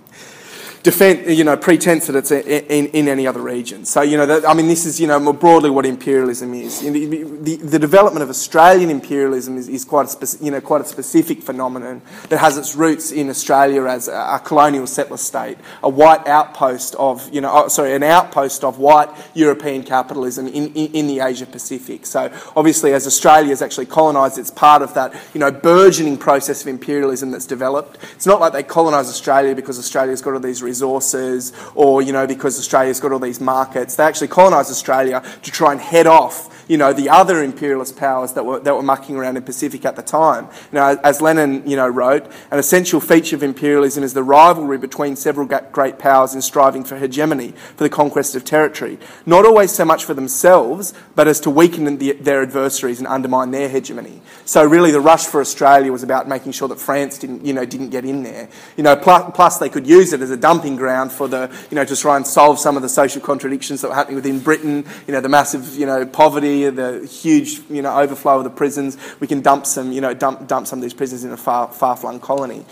defend, 0.82 1.26
you 1.36 1.44
know, 1.44 1.56
pretense 1.56 2.06
that 2.08 2.16
it's 2.16 2.30
in, 2.30 2.86
in 2.88 3.08
any 3.08 3.26
other 3.26 3.40
region. 3.40 3.84
So, 3.84 4.02
you 4.02 4.16
know, 4.16 4.26
that, 4.26 4.48
I 4.48 4.54
mean, 4.54 4.66
this 4.66 4.84
is, 4.84 5.00
you 5.00 5.06
know, 5.06 5.18
more 5.20 5.34
broadly 5.34 5.70
what 5.70 5.86
imperialism 5.86 6.54
is. 6.54 6.80
The, 6.80 6.90
the, 6.90 7.56
the 7.56 7.78
development 7.78 8.22
of 8.22 8.30
Australian 8.30 8.90
imperialism 8.90 9.56
is, 9.56 9.68
is 9.68 9.84
quite, 9.84 10.06
a 10.06 10.16
speci- 10.16 10.42
you 10.42 10.50
know, 10.50 10.60
quite 10.60 10.80
a 10.80 10.84
specific 10.84 11.42
phenomenon 11.42 12.02
that 12.28 12.38
has 12.38 12.58
its 12.58 12.74
roots 12.74 13.12
in 13.12 13.30
Australia 13.30 13.84
as 13.84 14.08
a, 14.08 14.12
a 14.12 14.40
colonial 14.44 14.86
settler 14.86 15.16
state, 15.16 15.58
a 15.82 15.88
white 15.88 16.26
outpost 16.26 16.94
of, 16.96 17.32
you 17.32 17.40
know, 17.40 17.50
oh, 17.52 17.68
sorry, 17.68 17.94
an 17.94 18.02
outpost 18.02 18.64
of 18.64 18.78
white 18.78 19.08
European 19.34 19.82
capitalism 19.84 20.48
in, 20.48 20.72
in, 20.74 20.92
in 20.92 21.06
the 21.06 21.20
Asia 21.20 21.46
Pacific. 21.46 22.06
So, 22.06 22.32
obviously, 22.56 22.92
as 22.92 23.06
Australia 23.06 23.50
has 23.50 23.62
actually 23.62 23.86
colonised, 23.86 24.38
it's 24.38 24.50
part 24.50 24.82
of 24.82 24.94
that, 24.94 25.14
you 25.32 25.40
know, 25.40 25.52
burgeoning 25.52 26.18
process 26.18 26.62
of 26.62 26.68
imperialism 26.68 27.30
that's 27.30 27.46
developed. 27.46 27.98
It's 28.14 28.26
not 28.26 28.40
like 28.40 28.52
they 28.52 28.62
colonised 28.62 29.08
Australia 29.08 29.54
because 29.54 29.78
Australia's 29.78 30.20
got 30.22 30.34
all 30.34 30.40
these 30.40 30.62
resources 30.72 31.52
or, 31.74 32.00
you 32.00 32.12
know, 32.12 32.26
because 32.26 32.58
Australia's 32.58 33.00
got 33.00 33.12
all 33.12 33.18
these 33.18 33.40
markets. 33.40 33.96
They 33.96 34.04
actually 34.04 34.28
colonised 34.28 34.70
Australia 34.70 35.22
to 35.42 35.50
try 35.50 35.72
and 35.72 35.80
head 35.80 36.06
off 36.06 36.61
you 36.72 36.78
know, 36.78 36.94
the 36.94 37.10
other 37.10 37.42
imperialist 37.42 37.98
powers 37.98 38.32
that 38.32 38.46
were, 38.46 38.58
that 38.60 38.74
were 38.74 38.82
mucking 38.82 39.14
around 39.14 39.36
in 39.36 39.42
Pacific 39.42 39.84
at 39.84 39.94
the 39.94 40.00
time. 40.00 40.48
Now, 40.72 40.96
as 41.04 41.20
Lenin, 41.20 41.68
you 41.68 41.76
know, 41.76 41.86
wrote, 41.86 42.24
an 42.50 42.58
essential 42.58 42.98
feature 42.98 43.36
of 43.36 43.42
imperialism 43.42 44.02
is 44.02 44.14
the 44.14 44.22
rivalry 44.22 44.78
between 44.78 45.14
several 45.14 45.46
great 45.46 45.98
powers 45.98 46.34
in 46.34 46.40
striving 46.40 46.82
for 46.82 46.96
hegemony, 46.96 47.52
for 47.76 47.84
the 47.84 47.90
conquest 47.90 48.34
of 48.34 48.46
territory. 48.46 48.98
Not 49.26 49.44
always 49.44 49.70
so 49.70 49.84
much 49.84 50.06
for 50.06 50.14
themselves, 50.14 50.94
but 51.14 51.28
as 51.28 51.40
to 51.40 51.50
weaken 51.50 51.98
the, 51.98 52.12
their 52.12 52.42
adversaries 52.42 53.00
and 53.00 53.06
undermine 53.06 53.50
their 53.50 53.68
hegemony. 53.68 54.22
So 54.46 54.64
really 54.64 54.92
the 54.92 55.00
rush 55.00 55.26
for 55.26 55.42
Australia 55.42 55.92
was 55.92 56.02
about 56.02 56.26
making 56.26 56.52
sure 56.52 56.68
that 56.68 56.80
France 56.80 57.18
didn't, 57.18 57.44
you 57.44 57.52
know, 57.52 57.66
didn't 57.66 57.90
get 57.90 58.06
in 58.06 58.22
there. 58.22 58.48
You 58.78 58.84
know, 58.84 58.96
plus, 58.96 59.30
plus 59.34 59.58
they 59.58 59.68
could 59.68 59.86
use 59.86 60.14
it 60.14 60.22
as 60.22 60.30
a 60.30 60.38
dumping 60.38 60.76
ground 60.76 61.12
for 61.12 61.28
the, 61.28 61.54
you 61.70 61.74
know, 61.74 61.84
to 61.84 61.94
try 61.94 62.16
and 62.16 62.26
solve 62.26 62.58
some 62.58 62.76
of 62.76 62.82
the 62.82 62.88
social 62.88 63.20
contradictions 63.20 63.82
that 63.82 63.88
were 63.88 63.94
happening 63.94 64.16
within 64.16 64.40
Britain, 64.40 64.86
you 65.06 65.12
know, 65.12 65.20
the 65.20 65.28
massive, 65.28 65.76
you 65.76 65.84
know, 65.84 66.06
poverty, 66.06 66.61
the 66.70 67.06
huge, 67.06 67.60
you 67.68 67.82
know, 67.82 67.98
overflow 67.98 68.38
of 68.38 68.44
the 68.44 68.50
prisons. 68.50 68.96
We 69.20 69.26
can 69.26 69.40
dump 69.40 69.66
some, 69.66 69.92
you 69.92 70.00
know, 70.00 70.14
dump, 70.14 70.46
dump 70.46 70.66
some 70.66 70.78
of 70.78 70.82
these 70.82 70.94
prisons 70.94 71.24
in 71.24 71.32
a 71.32 71.36
far, 71.36 71.68
far-flung 71.68 72.20
colony. 72.20 72.64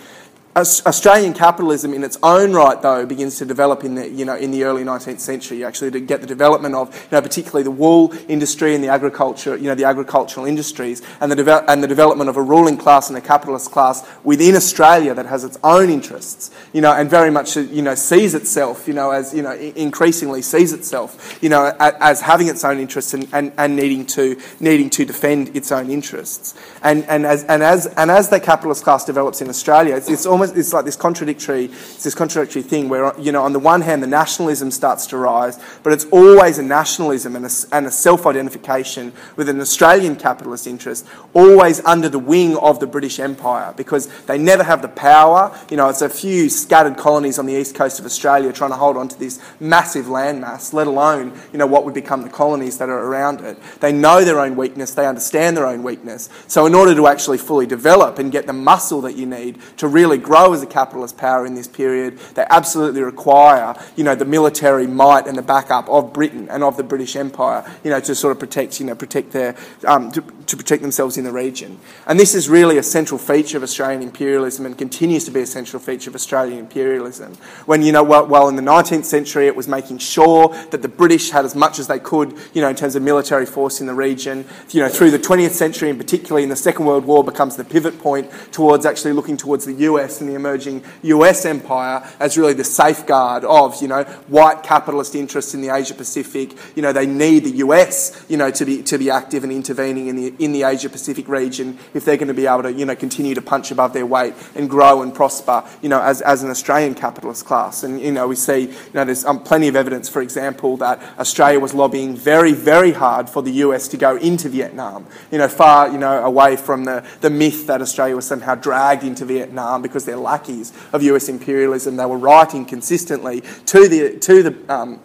Australian 0.57 1.33
capitalism, 1.33 1.95
in 1.95 2.03
its 2.03 2.19
own 2.25 2.53
right, 2.53 2.83
though, 2.83 3.07
begins 3.07 3.39
to 3.39 3.45
develop 3.45 3.85
in 3.85 3.95
the 3.95 4.09
you 4.09 4.25
know 4.25 4.35
in 4.35 4.51
the 4.51 4.65
early 4.65 4.83
19th 4.83 5.21
century. 5.21 5.65
Actually, 5.65 5.93
to 5.93 6.01
get 6.01 6.21
the 6.21 6.27
development 6.27 6.75
of 6.75 6.93
you 6.93 7.09
know 7.13 7.23
particularly 7.23 7.63
the 7.63 7.71
wool 7.71 8.13
industry 8.27 8.75
and 8.75 8.83
the 8.83 8.89
agriculture, 8.89 9.57
you 9.57 9.65
know 9.69 9.77
the 9.77 9.85
agricultural 9.85 10.47
industries, 10.47 11.03
and 11.21 11.31
the 11.31 11.37
deve- 11.37 11.65
and 11.69 11.85
the 11.85 11.87
development 11.87 12.29
of 12.29 12.37
a 12.37 12.43
ruling 12.43 12.77
class 12.77 13.09
and 13.09 13.17
a 13.17 13.21
capitalist 13.21 13.71
class 13.71 14.05
within 14.25 14.57
Australia 14.57 15.15
that 15.15 15.27
has 15.27 15.45
its 15.45 15.57
own 15.63 15.89
interests, 15.89 16.51
you 16.73 16.81
know, 16.81 16.93
and 16.93 17.09
very 17.09 17.31
much 17.31 17.57
you 17.57 17.83
know 17.83 17.95
sees 17.95 18.35
itself, 18.35 18.89
you 18.89 18.95
know, 18.95 19.13
as 19.13 19.33
you 19.33 19.43
know 19.43 19.53
increasingly 19.53 20.43
sees 20.43 20.73
itself, 20.73 21.39
you 21.41 21.49
know, 21.49 21.73
as, 21.79 21.95
as 22.01 22.21
having 22.23 22.49
its 22.49 22.65
own 22.65 22.81
interests 22.81 23.15
and, 23.15 23.29
and, 23.33 23.53
and 23.57 23.77
needing 23.77 24.05
to 24.05 24.37
needing 24.59 24.91
to 24.91 25.05
defend 25.05 25.55
its 25.57 25.71
own 25.71 25.91
interests. 25.91 26.59
And 26.83 27.05
and 27.05 27.25
as 27.25 27.45
and 27.45 27.63
as 27.63 27.87
and 27.87 28.11
as 28.11 28.31
the 28.31 28.41
capitalist 28.41 28.83
class 28.83 29.05
develops 29.05 29.41
in 29.41 29.49
Australia, 29.49 29.95
it's, 29.95 30.11
it's 30.11 30.27
almost 30.27 30.40
almost 30.41 30.57
it's 30.57 30.73
like 30.73 30.85
this 30.85 30.97
contradictory 30.97 31.67
it's 31.67 32.05
this 32.05 32.15
contradictory 32.15 32.63
thing 32.63 32.89
where 32.89 33.19
you 33.21 33.33
know 33.33 33.43
on 33.43 33.53
the 33.53 33.59
one 33.59 33.83
hand 33.83 34.03
the 34.03 34.07
nationalism 34.07 34.71
starts 34.71 35.07
to 35.09 35.17
rise, 35.17 35.59
but 35.83 35.93
it's 35.93 36.07
always 36.07 36.59
a 36.59 36.63
nationalism 36.63 37.37
and 37.37 37.45
a, 37.45 37.51
and 37.73 37.87
a 37.87 37.91
self-identification 37.91 39.13
with 39.37 39.49
an 39.49 39.61
Australian 39.61 40.17
capitalist 40.17 40.67
interest, 40.67 41.07
always 41.35 41.85
under 41.85 42.09
the 42.09 42.19
wing 42.19 42.57
of 42.57 42.81
the 42.81 42.87
British 42.87 43.19
Empire 43.19 43.75
because 43.77 44.09
they 44.23 44.39
never 44.39 44.63
have 44.63 44.81
the 44.83 44.89
power. 44.89 45.55
You 45.71 45.77
know, 45.77 45.89
it's 45.89 46.03
a 46.03 46.09
few 46.09 46.49
scattered 46.49 46.97
colonies 46.97 47.39
on 47.39 47.47
the 47.47 47.55
east 47.55 47.75
coast 47.75 48.01
of 48.01 48.07
Australia 48.07 48.53
trying 48.53 48.71
to 48.71 48.77
hold 48.77 48.97
on 48.97 49.09
to 49.09 49.19
this 49.19 49.41
massive 49.61 50.07
landmass, 50.07 50.73
let 50.73 50.87
alone 50.87 51.39
you 51.53 51.59
know 51.59 51.67
what 51.67 51.85
would 51.85 51.95
become 51.95 52.23
the 52.23 52.31
colonies 52.31 52.79
that 52.79 52.89
are 52.89 53.05
around 53.05 53.41
it. 53.43 53.59
They 53.81 53.93
know 53.93 54.25
their 54.25 54.41
own 54.41 54.57
weakness, 54.57 54.95
they 54.95 55.07
understand 55.07 55.57
their 55.57 55.67
own 55.67 55.83
weakness. 55.83 56.31
So 56.47 56.67
in 56.67 56.75
order 56.75 56.95
to 56.95 57.07
actually 57.07 57.39
fully 57.39 57.67
develop 57.67 58.19
and 58.19 58.33
get 58.33 58.47
the 58.47 58.53
muscle 58.53 59.03
that 59.03 59.17
you 59.17 59.27
need 59.27 59.59
to 59.77 59.89
really 59.89 60.19
grow 60.31 60.53
as 60.53 60.63
a 60.63 60.67
capitalist 60.67 61.17
power 61.17 61.45
in 61.45 61.57
this 61.57 61.67
period, 61.67 62.17
they 62.37 62.47
absolutely 62.51 63.03
require, 63.03 63.75
you 63.97 64.05
know, 64.05 64.15
the 64.15 64.25
military 64.25 64.87
might 64.87 65.27
and 65.27 65.37
the 65.37 65.43
backup 65.43 65.89
of 65.89 66.13
Britain 66.13 66.49
and 66.51 66.63
of 66.63 66.77
the 66.77 66.85
British 66.85 67.17
Empire, 67.17 67.69
you 67.83 67.91
know, 67.91 67.99
to 67.99 68.15
sort 68.15 68.31
of 68.31 68.39
protect, 68.39 68.79
you 68.79 68.87
know, 68.87 68.95
protect 68.95 69.33
their, 69.33 69.57
um, 69.89 70.13
to, 70.13 70.23
to 70.51 70.57
protect 70.57 70.83
themselves 70.83 71.17
in 71.17 71.25
the 71.25 71.33
region. 71.33 71.79
And 72.07 72.19
this 72.19 72.35
is 72.35 72.49
really 72.49 72.79
a 72.79 72.83
central 72.83 73.19
feature 73.19 73.57
of 73.57 73.63
Australian 73.63 74.03
imperialism 74.03 74.67
and 74.67 74.77
continues 74.77 75.25
to 75.25 75.31
be 75.31 75.41
a 75.41 75.47
central 75.47 75.81
feature 75.81 76.11
of 76.11 76.15
Australian 76.15 76.59
imperialism. 76.59 77.35
When, 77.67 77.83
you 77.83 77.93
know, 77.93 78.03
well 78.03 78.49
in 78.49 78.57
the 78.57 78.63
19th 78.63 79.05
century 79.05 79.47
it 79.47 79.57
was 79.57 79.69
making 79.69 79.99
sure 79.99 80.49
that 80.71 80.83
the 80.83 80.89
British 80.89 81.31
had 81.31 81.45
as 81.45 81.55
much 81.55 81.79
as 81.79 81.87
they 81.87 81.99
could, 81.99 82.37
you 82.53 82.61
know, 82.61 82.69
in 82.69 82.77
terms 82.77 82.97
of 82.97 83.03
military 83.03 83.47
force 83.47 83.81
in 83.81 83.87
the 83.87 83.95
region. 83.95 84.45
You 84.71 84.81
know, 84.81 84.89
through 84.89 85.11
the 85.11 85.19
20th 85.19 85.53
century 85.53 85.91
and 85.91 85.99
particularly 85.99 86.43
in 86.43 86.49
the 86.49 86.57
Second 86.57 86.87
World 86.87 87.05
War 87.05 87.25
becomes 87.25 87.57
the 87.57 87.65
pivot 87.65 87.99
point 87.99 88.31
towards 88.53 88.87
actually 88.87 89.13
looking 89.13 89.37
towards 89.37 89.65
the 89.65 89.75
US 89.75 90.21
and 90.21 90.29
the 90.29 90.35
emerging 90.35 90.85
US 91.03 91.45
empire 91.45 92.09
as 92.19 92.37
really 92.37 92.55
the 92.55 92.65
safeguard 92.65 93.45
of, 93.45 93.81
you 93.81 93.89
know, 93.89 94.05
white 94.29 94.63
capitalist 94.63 95.15
interests 95.15 95.55
in 95.55 95.61
the 95.61 95.75
Asia 95.75 95.95
Pacific. 95.95 96.57
You 96.75 96.83
know, 96.83 96.93
they 96.93 97.07
need 97.07 97.45
the 97.45 97.57
US, 97.59 98.25
you 98.29 98.37
know, 98.37 98.51
to 98.51 98.65
be, 98.65 98.83
to 98.83 98.99
be 98.99 99.11
active 99.11 99.45
and 99.45 99.53
intervening 99.53 100.09
in 100.09 100.17
the, 100.17 100.35
in 100.41 100.53
the 100.53 100.63
Asia 100.63 100.89
Pacific 100.89 101.29
region 101.29 101.79
if 101.95 102.05
they're 102.05 102.17
going 102.17 102.29
to 102.29 102.35
be 102.35 102.47
able 102.47 102.63
to, 102.63 102.73
you 102.73 102.85
know, 102.85 102.97
continue 102.97 103.35
to 103.35 103.43
punch 103.43 103.71
above 103.71 103.93
their 103.93 104.07
weight 104.07 104.35
and 104.55 104.69
grow 104.69 105.03
and 105.03 105.15
prosper, 105.15 105.65
you 105.83 105.89
know, 105.89 106.01
as, 106.01 106.23
as 106.23 106.43
an 106.43 106.51
Australian 106.51 106.95
capitalist 106.95 107.45
class. 107.45 107.83
And, 107.83 108.01
you 108.01 108.11
know, 108.11 108.27
we 108.27 108.37
see, 108.37 108.63
you 108.63 108.93
know, 108.95 109.05
there's 109.05 109.25
um, 109.25 109.43
plenty 109.43 109.69
of 109.69 109.77
evidence, 109.77 110.09
for 110.09 110.23
example, 110.23 110.77
that 110.79 111.01
Australia 111.19 111.61
was 111.61 111.75
lobbying 111.75 112.17
very, 112.17 112.53
very 112.53 112.93
hard 112.93 113.29
for 113.29 113.43
the 113.43 113.53
US 113.65 113.87
to 113.89 113.97
go 113.97 114.17
into 114.17 114.49
Vietnam, 114.49 115.07
you 115.31 115.39
know, 115.39 115.49
far, 115.49 115.89
you 115.89 115.99
know, 115.99 116.25
away 116.25 116.57
from 116.57 116.85
the, 116.85 117.07
the 117.21 117.31
myth 117.31 117.67
that 117.67 117.83
Australia 117.83 118.17
was 118.17 118.27
somehow 118.27 118.55
dragged 118.55 119.05
into 119.05 119.25
Vietnam 119.25 119.83
because 119.83 120.05
they're 120.05 120.17
lackeys 120.17 120.73
of 120.93 121.03
US 121.03 121.29
imperialism. 121.29 121.97
They 121.97 122.07
were 122.07 122.19
writing 122.19 122.65
consistently 122.65 123.43
to 123.67 123.89
the, 123.89 124.19
to 124.19 124.43
the 124.43 124.75
um, 124.75 125.01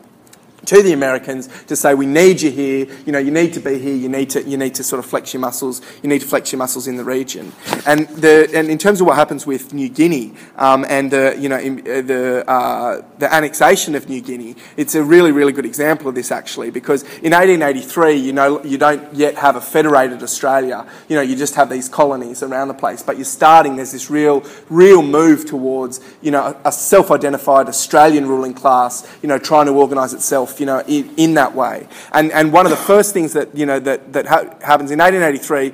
to 0.65 0.81
the 0.81 0.93
Americans 0.93 1.47
to 1.65 1.75
say, 1.75 1.93
we 1.93 2.05
need 2.05 2.41
you 2.41 2.51
here, 2.51 2.87
you 3.05 3.11
know, 3.11 3.19
you 3.19 3.31
need 3.31 3.53
to 3.53 3.59
be 3.59 3.77
here, 3.77 3.95
you 3.95 4.09
need 4.09 4.29
to, 4.31 4.43
you 4.43 4.57
need 4.57 4.75
to 4.75 4.83
sort 4.83 4.99
of 4.99 5.05
flex 5.05 5.33
your 5.33 5.41
muscles, 5.41 5.81
you 6.01 6.09
need 6.09 6.21
to 6.21 6.27
flex 6.27 6.51
your 6.51 6.59
muscles 6.59 6.87
in 6.87 6.97
the 6.97 7.03
region. 7.03 7.51
And, 7.85 8.07
the, 8.09 8.49
and 8.53 8.69
in 8.69 8.77
terms 8.77 9.01
of 9.01 9.07
what 9.07 9.15
happens 9.15 9.45
with 9.45 9.73
New 9.73 9.89
Guinea 9.89 10.33
um, 10.57 10.85
and 10.89 11.11
the, 11.11 11.35
you 11.37 11.49
know, 11.49 11.59
in, 11.59 11.79
uh, 11.79 12.01
the, 12.01 12.43
uh, 12.49 13.01
the 13.19 13.33
annexation 13.33 13.95
of 13.95 14.09
New 14.09 14.21
Guinea, 14.21 14.55
it's 14.77 14.95
a 14.95 15.03
really, 15.03 15.31
really 15.31 15.51
good 15.51 15.65
example 15.65 16.07
of 16.07 16.15
this 16.15 16.31
actually, 16.31 16.71
because 16.71 17.03
in 17.03 17.31
1883, 17.31 18.13
you 18.13 18.33
know, 18.33 18.63
you 18.63 18.77
don't 18.77 19.13
yet 19.13 19.35
have 19.35 19.55
a 19.55 19.61
federated 19.61 20.23
Australia, 20.23 20.85
you 21.07 21.15
know, 21.15 21.21
you 21.21 21.35
just 21.35 21.55
have 21.55 21.69
these 21.69 21.89
colonies 21.89 22.41
around 22.43 22.67
the 22.67 22.73
place, 22.73 23.03
but 23.03 23.17
you're 23.17 23.25
starting, 23.25 23.75
there's 23.75 23.91
this 23.91 24.09
real, 24.09 24.43
real 24.69 25.01
move 25.01 25.45
towards, 25.45 25.99
you 26.21 26.31
know, 26.31 26.59
a 26.65 26.71
self-identified 26.71 27.67
Australian 27.67 28.27
ruling 28.27 28.53
class, 28.53 29.07
you 29.21 29.27
know, 29.27 29.37
trying 29.37 29.65
to 29.65 29.73
organise 29.73 30.13
itself 30.13 30.54
you 30.59 30.65
know, 30.65 30.83
in, 30.87 31.13
in 31.17 31.33
that 31.35 31.55
way. 31.55 31.87
And, 32.11 32.31
and 32.31 32.51
one 32.51 32.65
of 32.65 32.69
the 32.69 32.77
first 32.77 33.13
things 33.13 33.33
that, 33.33 33.55
you 33.55 33.65
know, 33.65 33.79
that, 33.79 34.13
that 34.13 34.25
ha- 34.25 34.55
happens 34.61 34.91
in 34.91 34.99
1883, 34.99 35.73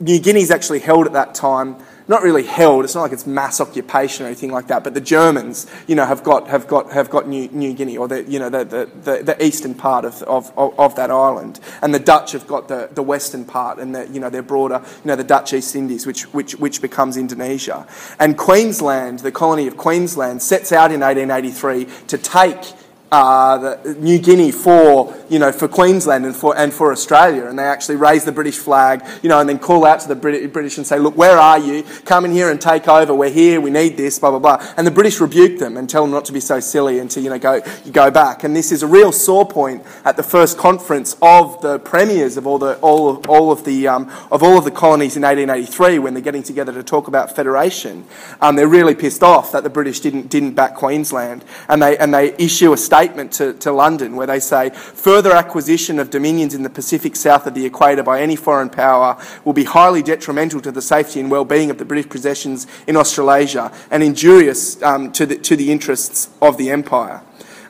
New 0.00 0.18
Guinea 0.20 0.40
is 0.40 0.50
actually 0.50 0.80
held 0.80 1.06
at 1.06 1.12
that 1.12 1.34
time 1.34 1.76
not 2.06 2.22
really 2.22 2.42
held. 2.42 2.84
It's 2.84 2.94
not 2.94 3.02
like 3.02 3.12
it's 3.12 3.26
mass 3.26 3.60
occupation 3.60 4.24
or 4.24 4.28
anything 4.28 4.52
like 4.52 4.66
that. 4.66 4.84
But 4.84 4.94
the 4.94 5.00
Germans, 5.00 5.66
you 5.86 5.94
know, 5.94 6.04
have 6.04 6.22
got 6.22 6.48
have 6.48 6.66
got 6.66 6.92
have 6.92 7.08
got 7.10 7.28
New, 7.28 7.48
New 7.48 7.72
Guinea 7.72 7.96
or 7.96 8.08
the 8.08 8.22
you 8.24 8.38
know 8.38 8.50
the, 8.50 8.64
the, 8.64 8.90
the, 9.02 9.22
the 9.22 9.44
eastern 9.44 9.74
part 9.74 10.04
of, 10.04 10.22
of, 10.24 10.52
of, 10.56 10.94
that 10.96 11.10
island, 11.10 11.60
and 11.82 11.94
the 11.94 11.98
Dutch 11.98 12.32
have 12.32 12.46
got 12.46 12.68
the, 12.68 12.90
the 12.92 13.02
western 13.02 13.44
part 13.44 13.78
and 13.78 13.94
the 13.94 14.06
you 14.08 14.20
know 14.20 14.30
their 14.30 14.42
broader 14.42 14.82
you 14.84 15.08
know 15.08 15.16
the 15.16 15.24
Dutch 15.24 15.52
East 15.52 15.74
Indies, 15.74 16.06
which 16.06 16.24
which 16.34 16.56
which 16.56 16.82
becomes 16.82 17.16
Indonesia. 17.16 17.86
And 18.18 18.36
Queensland, 18.36 19.20
the 19.20 19.32
colony 19.32 19.66
of 19.66 19.76
Queensland, 19.76 20.42
sets 20.42 20.72
out 20.72 20.92
in 20.92 21.00
1883 21.00 21.86
to 22.08 22.18
take 22.18 22.74
uh, 23.14 23.94
New 23.98 24.18
Guinea 24.18 24.50
for 24.50 25.14
you 25.28 25.38
know 25.38 25.52
for 25.52 25.68
Queensland 25.68 26.26
and 26.26 26.34
for 26.34 26.56
and 26.56 26.72
for 26.72 26.92
Australia, 26.92 27.46
and 27.46 27.58
they 27.58 27.64
actually 27.64 27.96
raise 27.96 28.24
the 28.24 28.32
British 28.32 28.58
flag, 28.58 29.04
you 29.22 29.28
know, 29.28 29.40
and 29.40 29.48
then 29.48 29.58
call 29.58 29.84
out 29.84 30.00
to 30.00 30.08
the 30.08 30.16
British 30.16 30.76
and 30.76 30.86
say, 30.86 30.98
"Look, 30.98 31.16
where 31.16 31.38
are 31.38 31.58
you? 31.58 31.84
Come 32.04 32.24
in 32.24 32.32
here 32.32 32.50
and 32.50 32.60
take 32.60 32.88
over. 32.88 33.14
We're 33.14 33.30
here. 33.30 33.60
We 33.60 33.70
need 33.70 33.96
this." 33.96 34.18
Blah 34.18 34.30
blah 34.30 34.38
blah. 34.38 34.74
And 34.76 34.86
the 34.86 34.90
British 34.90 35.20
rebuke 35.20 35.58
them 35.58 35.76
and 35.76 35.88
tell 35.88 36.02
them 36.02 36.10
not 36.10 36.24
to 36.26 36.32
be 36.32 36.40
so 36.40 36.60
silly 36.60 36.98
and 36.98 37.10
to 37.12 37.20
you 37.20 37.30
know 37.30 37.38
go 37.38 37.60
you 37.84 37.92
go 37.92 38.10
back. 38.10 38.44
And 38.44 38.54
this 38.54 38.72
is 38.72 38.82
a 38.82 38.86
real 38.86 39.12
sore 39.12 39.46
point 39.46 39.84
at 40.04 40.16
the 40.16 40.22
first 40.22 40.58
conference 40.58 41.16
of 41.22 41.60
the 41.62 41.78
premiers 41.78 42.36
of 42.36 42.46
all 42.46 42.58
the 42.58 42.76
all 42.78 43.08
of 43.08 43.28
all 43.28 43.52
of 43.52 43.64
the 43.64 43.88
um, 43.88 44.10
of 44.30 44.42
all 44.42 44.58
of 44.58 44.64
the 44.64 44.70
colonies 44.70 45.16
in 45.16 45.22
1883 45.22 45.98
when 45.98 46.14
they're 46.14 46.22
getting 46.22 46.42
together 46.42 46.72
to 46.72 46.82
talk 46.82 47.08
about 47.08 47.34
federation. 47.34 48.04
Um, 48.40 48.56
they're 48.56 48.68
really 48.68 48.94
pissed 48.94 49.22
off 49.22 49.52
that 49.52 49.62
the 49.62 49.70
British 49.70 50.00
didn't 50.00 50.28
didn't 50.28 50.54
back 50.54 50.74
Queensland, 50.74 51.44
and 51.68 51.80
they 51.80 51.96
and 51.98 52.12
they 52.12 52.34
issue 52.38 52.72
a 52.72 52.76
statement 52.76 53.03
to, 53.12 53.52
to 53.54 53.72
London 53.72 54.16
where 54.16 54.26
they 54.26 54.40
say 54.40 54.70
further 54.70 55.32
acquisition 55.32 55.98
of 55.98 56.10
dominions 56.10 56.54
in 56.54 56.62
the 56.62 56.70
Pacific 56.70 57.16
south 57.16 57.46
of 57.46 57.54
the 57.54 57.66
equator 57.66 58.02
by 58.02 58.20
any 58.20 58.36
foreign 58.36 58.70
power 58.70 59.16
will 59.44 59.52
be 59.52 59.64
highly 59.64 60.02
detrimental 60.02 60.60
to 60.60 60.72
the 60.72 60.82
safety 60.82 61.20
and 61.20 61.30
well-being 61.30 61.70
of 61.70 61.78
the 61.78 61.84
British 61.84 62.08
possessions 62.08 62.66
in 62.86 62.96
Australasia 62.96 63.72
and 63.90 64.02
injurious 64.02 64.82
um, 64.82 65.12
to 65.12 65.26
the 65.26 65.36
to 65.36 65.56
the 65.56 65.70
interests 65.70 66.28
of 66.40 66.56
the 66.56 66.70
empire. 66.70 67.20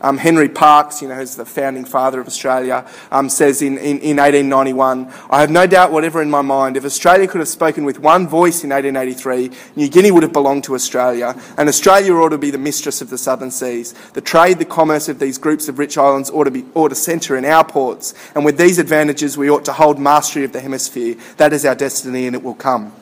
Um, 0.05 0.19
Henry 0.19 0.51
Parkes, 0.51 1.01
you 1.01 1.09
know, 1.09 1.15
who's 1.15 1.35
the 1.35 1.47
founding 1.47 1.87
father 1.87 2.21
of 2.21 2.27
Australia, 2.27 2.87
um, 3.11 3.31
says 3.31 3.63
in, 3.63 3.79
in, 3.79 4.01
in 4.01 4.19
1891, 4.19 5.11
I 5.31 5.41
have 5.41 5.51
no 5.51 5.67
doubt 5.67 5.93
whatever 5.93 6.21
in 6.21 6.29
my 6.29 6.43
mind, 6.43 6.77
if 6.77 6.85
Australia 6.85 7.27
could 7.27 7.39
have 7.39 7.49
spoken 7.49 7.87
with 7.87 7.99
one 7.99 8.29
voice 8.29 8.65
in 8.65 8.69
1883, 8.69 9.51
New 9.77 9.89
Guinea 9.89 10.11
would 10.11 10.23
have 10.23 10.35
belonged 10.35 10.65
to 10.65 10.75
Australia, 10.75 11.35
and 11.57 11.71
Australia 11.71 12.13
ought 12.17 12.29
to 12.29 12.39
be 12.39 12.51
the 12.51 12.59
mistress 12.59 13.01
of 13.01 13.09
the 13.09 13.17
southern 13.17 13.51
seas. 13.51 13.95
The 14.13 14.21
trade, 14.21 14.59
the 14.59 14.67
commerce 14.67 15.09
of 15.09 15.21
these 15.21 15.39
groups 15.39 15.69
of 15.69 15.79
rich 15.79 15.97
islands 15.97 16.29
ought 16.29 16.45
to, 16.45 16.51
be, 16.51 16.67
ought 16.75 16.91
to 16.91 16.95
centre 16.95 17.35
in 17.35 17.47
our 17.47 17.65
ports, 17.65 18.13
and 18.35 18.45
with 18.45 18.59
these 18.59 18.79
advantages 18.79 19.39
we 19.39 19.49
ought 19.49 19.65
to 19.65 19.73
hold 19.73 19.99
mastery 19.99 20.45
of 20.45 20.53
the 20.53 20.61
hemisphere. 20.61 21.17
That 21.39 21.55
is 21.55 21.65
our 21.65 21.75
destiny, 21.75 22.27
and 22.27 22.37
it 22.37 22.43
will 22.43 22.53
come. 22.53 22.93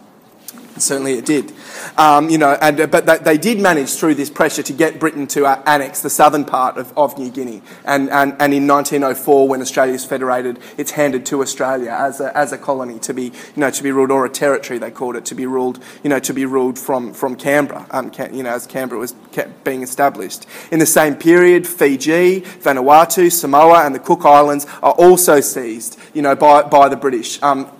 Certainly 0.82 1.14
it 1.14 1.26
did. 1.26 1.52
Um, 1.96 2.28
you 2.28 2.38
know, 2.38 2.56
and, 2.60 2.80
uh, 2.80 2.86
but 2.86 3.24
they 3.24 3.38
did 3.38 3.60
manage 3.60 3.94
through 3.94 4.14
this 4.16 4.30
pressure 4.30 4.62
to 4.62 4.72
get 4.72 4.98
Britain 4.98 5.26
to 5.28 5.46
uh, 5.46 5.62
annex 5.66 6.00
the 6.00 6.10
southern 6.10 6.44
part 6.44 6.76
of, 6.76 6.96
of 6.96 7.18
New 7.18 7.30
Guinea. 7.30 7.62
And, 7.84 8.10
and, 8.10 8.32
and 8.40 8.52
in 8.52 8.66
1904, 8.66 9.48
when 9.48 9.60
Australia 9.60 9.94
is 9.94 10.04
federated, 10.04 10.58
it's 10.76 10.92
handed 10.92 11.24
to 11.26 11.42
Australia 11.42 11.90
as 11.90 12.20
a, 12.20 12.36
as 12.36 12.52
a 12.52 12.58
colony 12.58 12.98
to 13.00 13.14
be, 13.14 13.24
you 13.24 13.32
know, 13.56 13.70
to 13.70 13.82
be 13.82 13.92
ruled, 13.92 14.10
or 14.10 14.24
a 14.24 14.30
territory, 14.30 14.78
they 14.78 14.90
called 14.90 15.16
it, 15.16 15.24
to 15.26 15.34
be 15.34 15.46
ruled, 15.46 15.78
you 16.02 16.10
know, 16.10 16.18
to 16.18 16.32
be 16.32 16.46
ruled 16.46 16.78
from, 16.78 17.12
from 17.12 17.36
Canberra, 17.36 17.86
um, 17.90 18.12
you 18.32 18.42
know, 18.42 18.50
as 18.50 18.66
Canberra 18.66 18.98
was 18.98 19.14
being 19.64 19.82
established. 19.82 20.46
In 20.70 20.78
the 20.78 20.86
same 20.86 21.14
period, 21.14 21.66
Fiji, 21.66 22.40
Vanuatu, 22.40 23.30
Samoa, 23.30 23.84
and 23.84 23.94
the 23.94 24.00
Cook 24.00 24.24
Islands 24.24 24.66
are 24.82 24.92
also 24.92 25.40
seized, 25.40 25.98
you 26.14 26.22
know, 26.22 26.34
by, 26.34 26.62
by 26.62 26.88
the 26.88 26.96
British. 26.96 27.42
Um, 27.42 27.70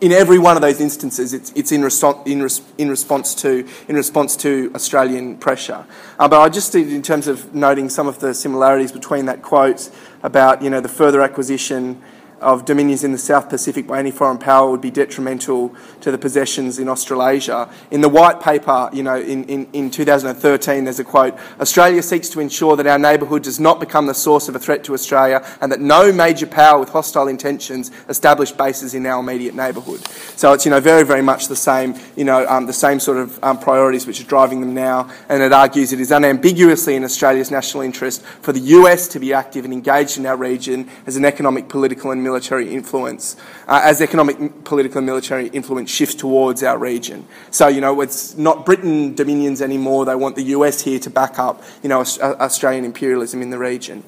in 0.00 0.12
every 0.12 0.38
one 0.38 0.56
of 0.56 0.62
those 0.62 0.80
instances, 0.80 1.32
it's, 1.32 1.50
it's 1.52 1.72
in, 1.72 1.80
in, 1.80 2.42
res- 2.42 2.60
in, 2.76 2.88
response 2.88 3.34
to, 3.36 3.66
in 3.88 3.96
response 3.96 4.36
to 4.36 4.70
Australian 4.74 5.38
pressure. 5.38 5.86
Uh, 6.18 6.28
but 6.28 6.40
I 6.40 6.48
just, 6.48 6.72
did, 6.72 6.92
in 6.92 7.02
terms 7.02 7.28
of 7.28 7.54
noting 7.54 7.88
some 7.88 8.06
of 8.06 8.18
the 8.18 8.34
similarities 8.34 8.92
between 8.92 9.26
that 9.26 9.42
quote 9.42 9.90
about 10.22 10.62
you 10.62 10.68
know, 10.70 10.80
the 10.80 10.88
further 10.88 11.22
acquisition 11.22 12.02
of 12.40 12.64
dominions 12.64 13.02
in 13.04 13.12
the 13.12 13.18
South 13.18 13.48
Pacific 13.48 13.86
by 13.86 13.98
any 13.98 14.10
foreign 14.10 14.38
power 14.38 14.70
would 14.70 14.80
be 14.80 14.90
detrimental 14.90 15.74
to 16.00 16.10
the 16.10 16.18
possessions 16.18 16.78
in 16.78 16.88
Australasia. 16.88 17.68
In 17.90 18.00
the 18.00 18.08
white 18.08 18.40
paper, 18.40 18.90
you 18.92 19.02
know, 19.02 19.16
in, 19.16 19.44
in, 19.44 19.68
in 19.72 19.90
2013, 19.90 20.84
there's 20.84 20.98
a 20.98 21.04
quote 21.04 21.36
Australia 21.60 22.02
seeks 22.02 22.28
to 22.30 22.40
ensure 22.40 22.76
that 22.76 22.86
our 22.86 22.98
neighbourhood 22.98 23.42
does 23.42 23.58
not 23.58 23.80
become 23.80 24.06
the 24.06 24.14
source 24.14 24.48
of 24.48 24.56
a 24.56 24.58
threat 24.58 24.84
to 24.84 24.94
Australia 24.94 25.46
and 25.60 25.72
that 25.72 25.80
no 25.80 26.12
major 26.12 26.46
power 26.46 26.78
with 26.78 26.90
hostile 26.90 27.28
intentions 27.28 27.90
establish 28.08 28.52
bases 28.52 28.94
in 28.94 29.06
our 29.06 29.20
immediate 29.20 29.54
neighbourhood. 29.54 30.06
So 30.36 30.52
it's, 30.52 30.64
you 30.64 30.70
know, 30.70 30.80
very, 30.80 31.04
very 31.04 31.22
much 31.22 31.48
the 31.48 31.56
same, 31.56 31.94
you 32.16 32.24
know, 32.24 32.46
um, 32.48 32.66
the 32.66 32.72
same 32.72 33.00
sort 33.00 33.18
of 33.18 33.42
um, 33.42 33.58
priorities 33.58 34.06
which 34.06 34.20
are 34.20 34.24
driving 34.24 34.60
them 34.60 34.74
now. 34.74 35.10
And 35.28 35.42
it 35.42 35.52
argues 35.52 35.92
it 35.92 36.00
is 36.00 36.12
unambiguously 36.12 36.96
in 36.96 37.04
Australia's 37.04 37.50
national 37.50 37.82
interest 37.82 38.22
for 38.22 38.52
the 38.52 38.60
US 38.60 39.08
to 39.08 39.18
be 39.18 39.32
active 39.32 39.64
and 39.64 39.72
engaged 39.72 40.18
in 40.18 40.26
our 40.26 40.36
region 40.36 40.88
as 41.06 41.16
an 41.16 41.24
economic, 41.24 41.68
political, 41.68 42.10
and 42.10 42.25
military 42.28 42.66
influence, 42.74 43.36
uh, 43.68 43.80
as 43.90 44.00
economic, 44.00 44.36
political, 44.64 44.98
and 44.98 45.06
military 45.06 45.46
influence 45.48 45.90
shifts 45.90 46.14
towards 46.14 46.62
our 46.62 46.78
region. 46.78 47.26
So, 47.50 47.68
you 47.68 47.80
know, 47.80 48.00
it's 48.00 48.36
not 48.36 48.66
Britain 48.66 49.14
dominions 49.14 49.62
anymore. 49.62 50.04
They 50.04 50.14
want 50.14 50.34
the 50.36 50.48
US 50.56 50.80
here 50.80 50.98
to 51.06 51.10
back 51.10 51.38
up, 51.38 51.62
you 51.82 51.88
know, 51.88 52.00
Australian 52.00 52.84
imperialism 52.84 53.42
in 53.42 53.50
the 53.50 53.58
region. 53.58 54.02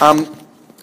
Um, 0.00 0.41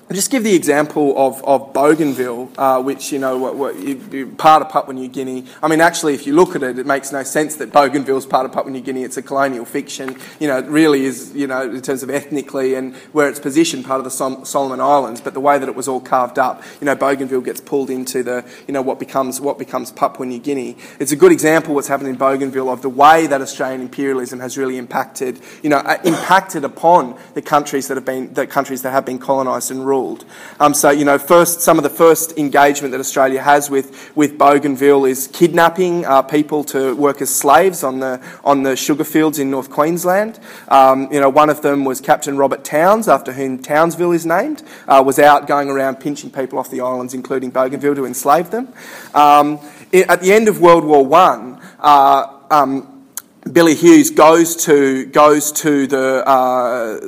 I'll 0.09 0.15
just 0.15 0.31
give 0.31 0.43
the 0.43 0.55
example 0.55 1.13
of, 1.15 1.43
of 1.43 1.71
Bougainville, 1.71 2.49
uh, 2.57 2.81
which, 2.81 3.11
you 3.11 3.19
know, 3.19 3.37
what, 3.37 3.55
what, 3.55 4.37
part 4.39 4.63
of 4.63 4.69
Papua 4.69 4.95
New 4.95 5.07
Guinea. 5.07 5.45
I 5.61 5.67
mean, 5.67 5.81
actually, 5.81 6.15
if 6.15 6.25
you 6.25 6.33
look 6.33 6.55
at 6.55 6.63
it, 6.63 6.79
it 6.79 6.87
makes 6.87 7.11
no 7.11 7.21
sense 7.21 7.57
that 7.57 7.71
Bougainville 7.71 8.17
is 8.17 8.25
part 8.25 8.47
of 8.47 8.51
Papua 8.51 8.71
New 8.71 8.81
Guinea. 8.81 9.03
It's 9.03 9.17
a 9.17 9.21
colonial 9.21 9.65
fiction. 9.65 10.17
You 10.39 10.47
know, 10.47 10.57
it 10.57 10.65
really 10.65 11.05
is, 11.05 11.35
you 11.35 11.45
know, 11.45 11.61
in 11.61 11.79
terms 11.83 12.01
of 12.01 12.09
ethnically 12.09 12.73
and 12.73 12.95
where 13.11 13.29
it's 13.29 13.39
positioned, 13.39 13.85
part 13.85 13.99
of 13.99 14.03
the 14.03 14.09
Sol- 14.09 14.45
Solomon 14.45 14.81
Islands. 14.81 15.21
But 15.21 15.35
the 15.35 15.39
way 15.39 15.59
that 15.59 15.69
it 15.69 15.75
was 15.75 15.87
all 15.87 16.01
carved 16.01 16.39
up, 16.39 16.63
you 16.81 16.85
know, 16.85 16.95
Bougainville 16.95 17.41
gets 17.41 17.61
pulled 17.61 17.91
into 17.91 18.23
the, 18.23 18.43
you 18.67 18.73
know, 18.73 18.81
what 18.81 18.97
becomes, 18.97 19.39
what 19.39 19.59
becomes 19.59 19.91
Papua 19.91 20.25
New 20.25 20.39
Guinea. 20.39 20.75
It's 20.99 21.11
a 21.11 21.17
good 21.17 21.31
example 21.31 21.75
what's 21.75 21.87
happened 21.87 22.09
in 22.09 22.15
Bougainville 22.15 22.69
of 22.69 22.81
the 22.81 22.89
way 22.89 23.27
that 23.27 23.41
Australian 23.41 23.81
imperialism 23.81 24.39
has 24.39 24.57
really 24.57 24.79
impacted, 24.79 25.39
you 25.61 25.69
know, 25.69 25.77
uh, 25.77 25.99
impacted 26.03 26.63
upon 26.63 27.15
the 27.35 27.43
countries 27.43 27.87
that 27.89 27.95
have 27.95 28.05
been, 28.05 28.33
the 28.33 28.47
countries 28.47 28.81
that 28.81 28.89
have 28.89 29.05
been 29.05 29.19
colonised 29.19 29.69
and 29.69 29.85
ruled 29.85 29.98
ruled. 29.99 30.25
Um, 30.59 30.73
so, 30.73 30.89
you 30.89 31.05
know, 31.05 31.17
first, 31.17 31.61
some 31.61 31.77
of 31.77 31.83
the 31.83 31.89
first 31.89 32.37
engagement 32.37 32.91
that 32.91 32.99
Australia 32.99 33.41
has 33.41 33.69
with, 33.69 34.15
with 34.15 34.37
Bougainville 34.37 35.05
is 35.05 35.27
kidnapping 35.27 36.05
uh, 36.05 36.21
people 36.21 36.63
to 36.65 36.95
work 36.95 37.21
as 37.21 37.33
slaves 37.33 37.83
on 37.83 37.99
the, 37.99 38.21
on 38.43 38.63
the 38.63 38.75
sugar 38.75 39.03
fields 39.03 39.39
in 39.39 39.49
North 39.49 39.69
Queensland. 39.69 40.39
Um, 40.67 41.11
you 41.11 41.19
know, 41.19 41.29
one 41.29 41.49
of 41.49 41.61
them 41.61 41.85
was 41.85 42.01
Captain 42.01 42.37
Robert 42.37 42.63
Towns, 42.63 43.07
after 43.07 43.33
whom 43.33 43.59
Townsville 43.59 44.11
is 44.11 44.25
named, 44.25 44.63
uh, 44.87 45.03
was 45.05 45.19
out 45.19 45.47
going 45.47 45.69
around 45.69 45.99
pinching 45.99 46.31
people 46.31 46.59
off 46.59 46.69
the 46.69 46.81
islands, 46.81 47.13
including 47.13 47.49
Bougainville, 47.51 47.95
to 47.95 48.05
enslave 48.05 48.49
them. 48.51 48.67
Um, 49.13 49.59
at 49.93 50.21
the 50.21 50.31
end 50.31 50.47
of 50.47 50.61
World 50.61 50.85
War 50.85 51.05
One, 51.05 51.59
uh, 51.79 52.39
um, 52.51 53.05
Billy 53.51 53.75
Hughes 53.75 54.11
goes 54.11 54.55
to 54.65 55.05
goes 55.05 55.51
to 55.63 55.87
the 55.87 56.27
uh, 56.27 56.99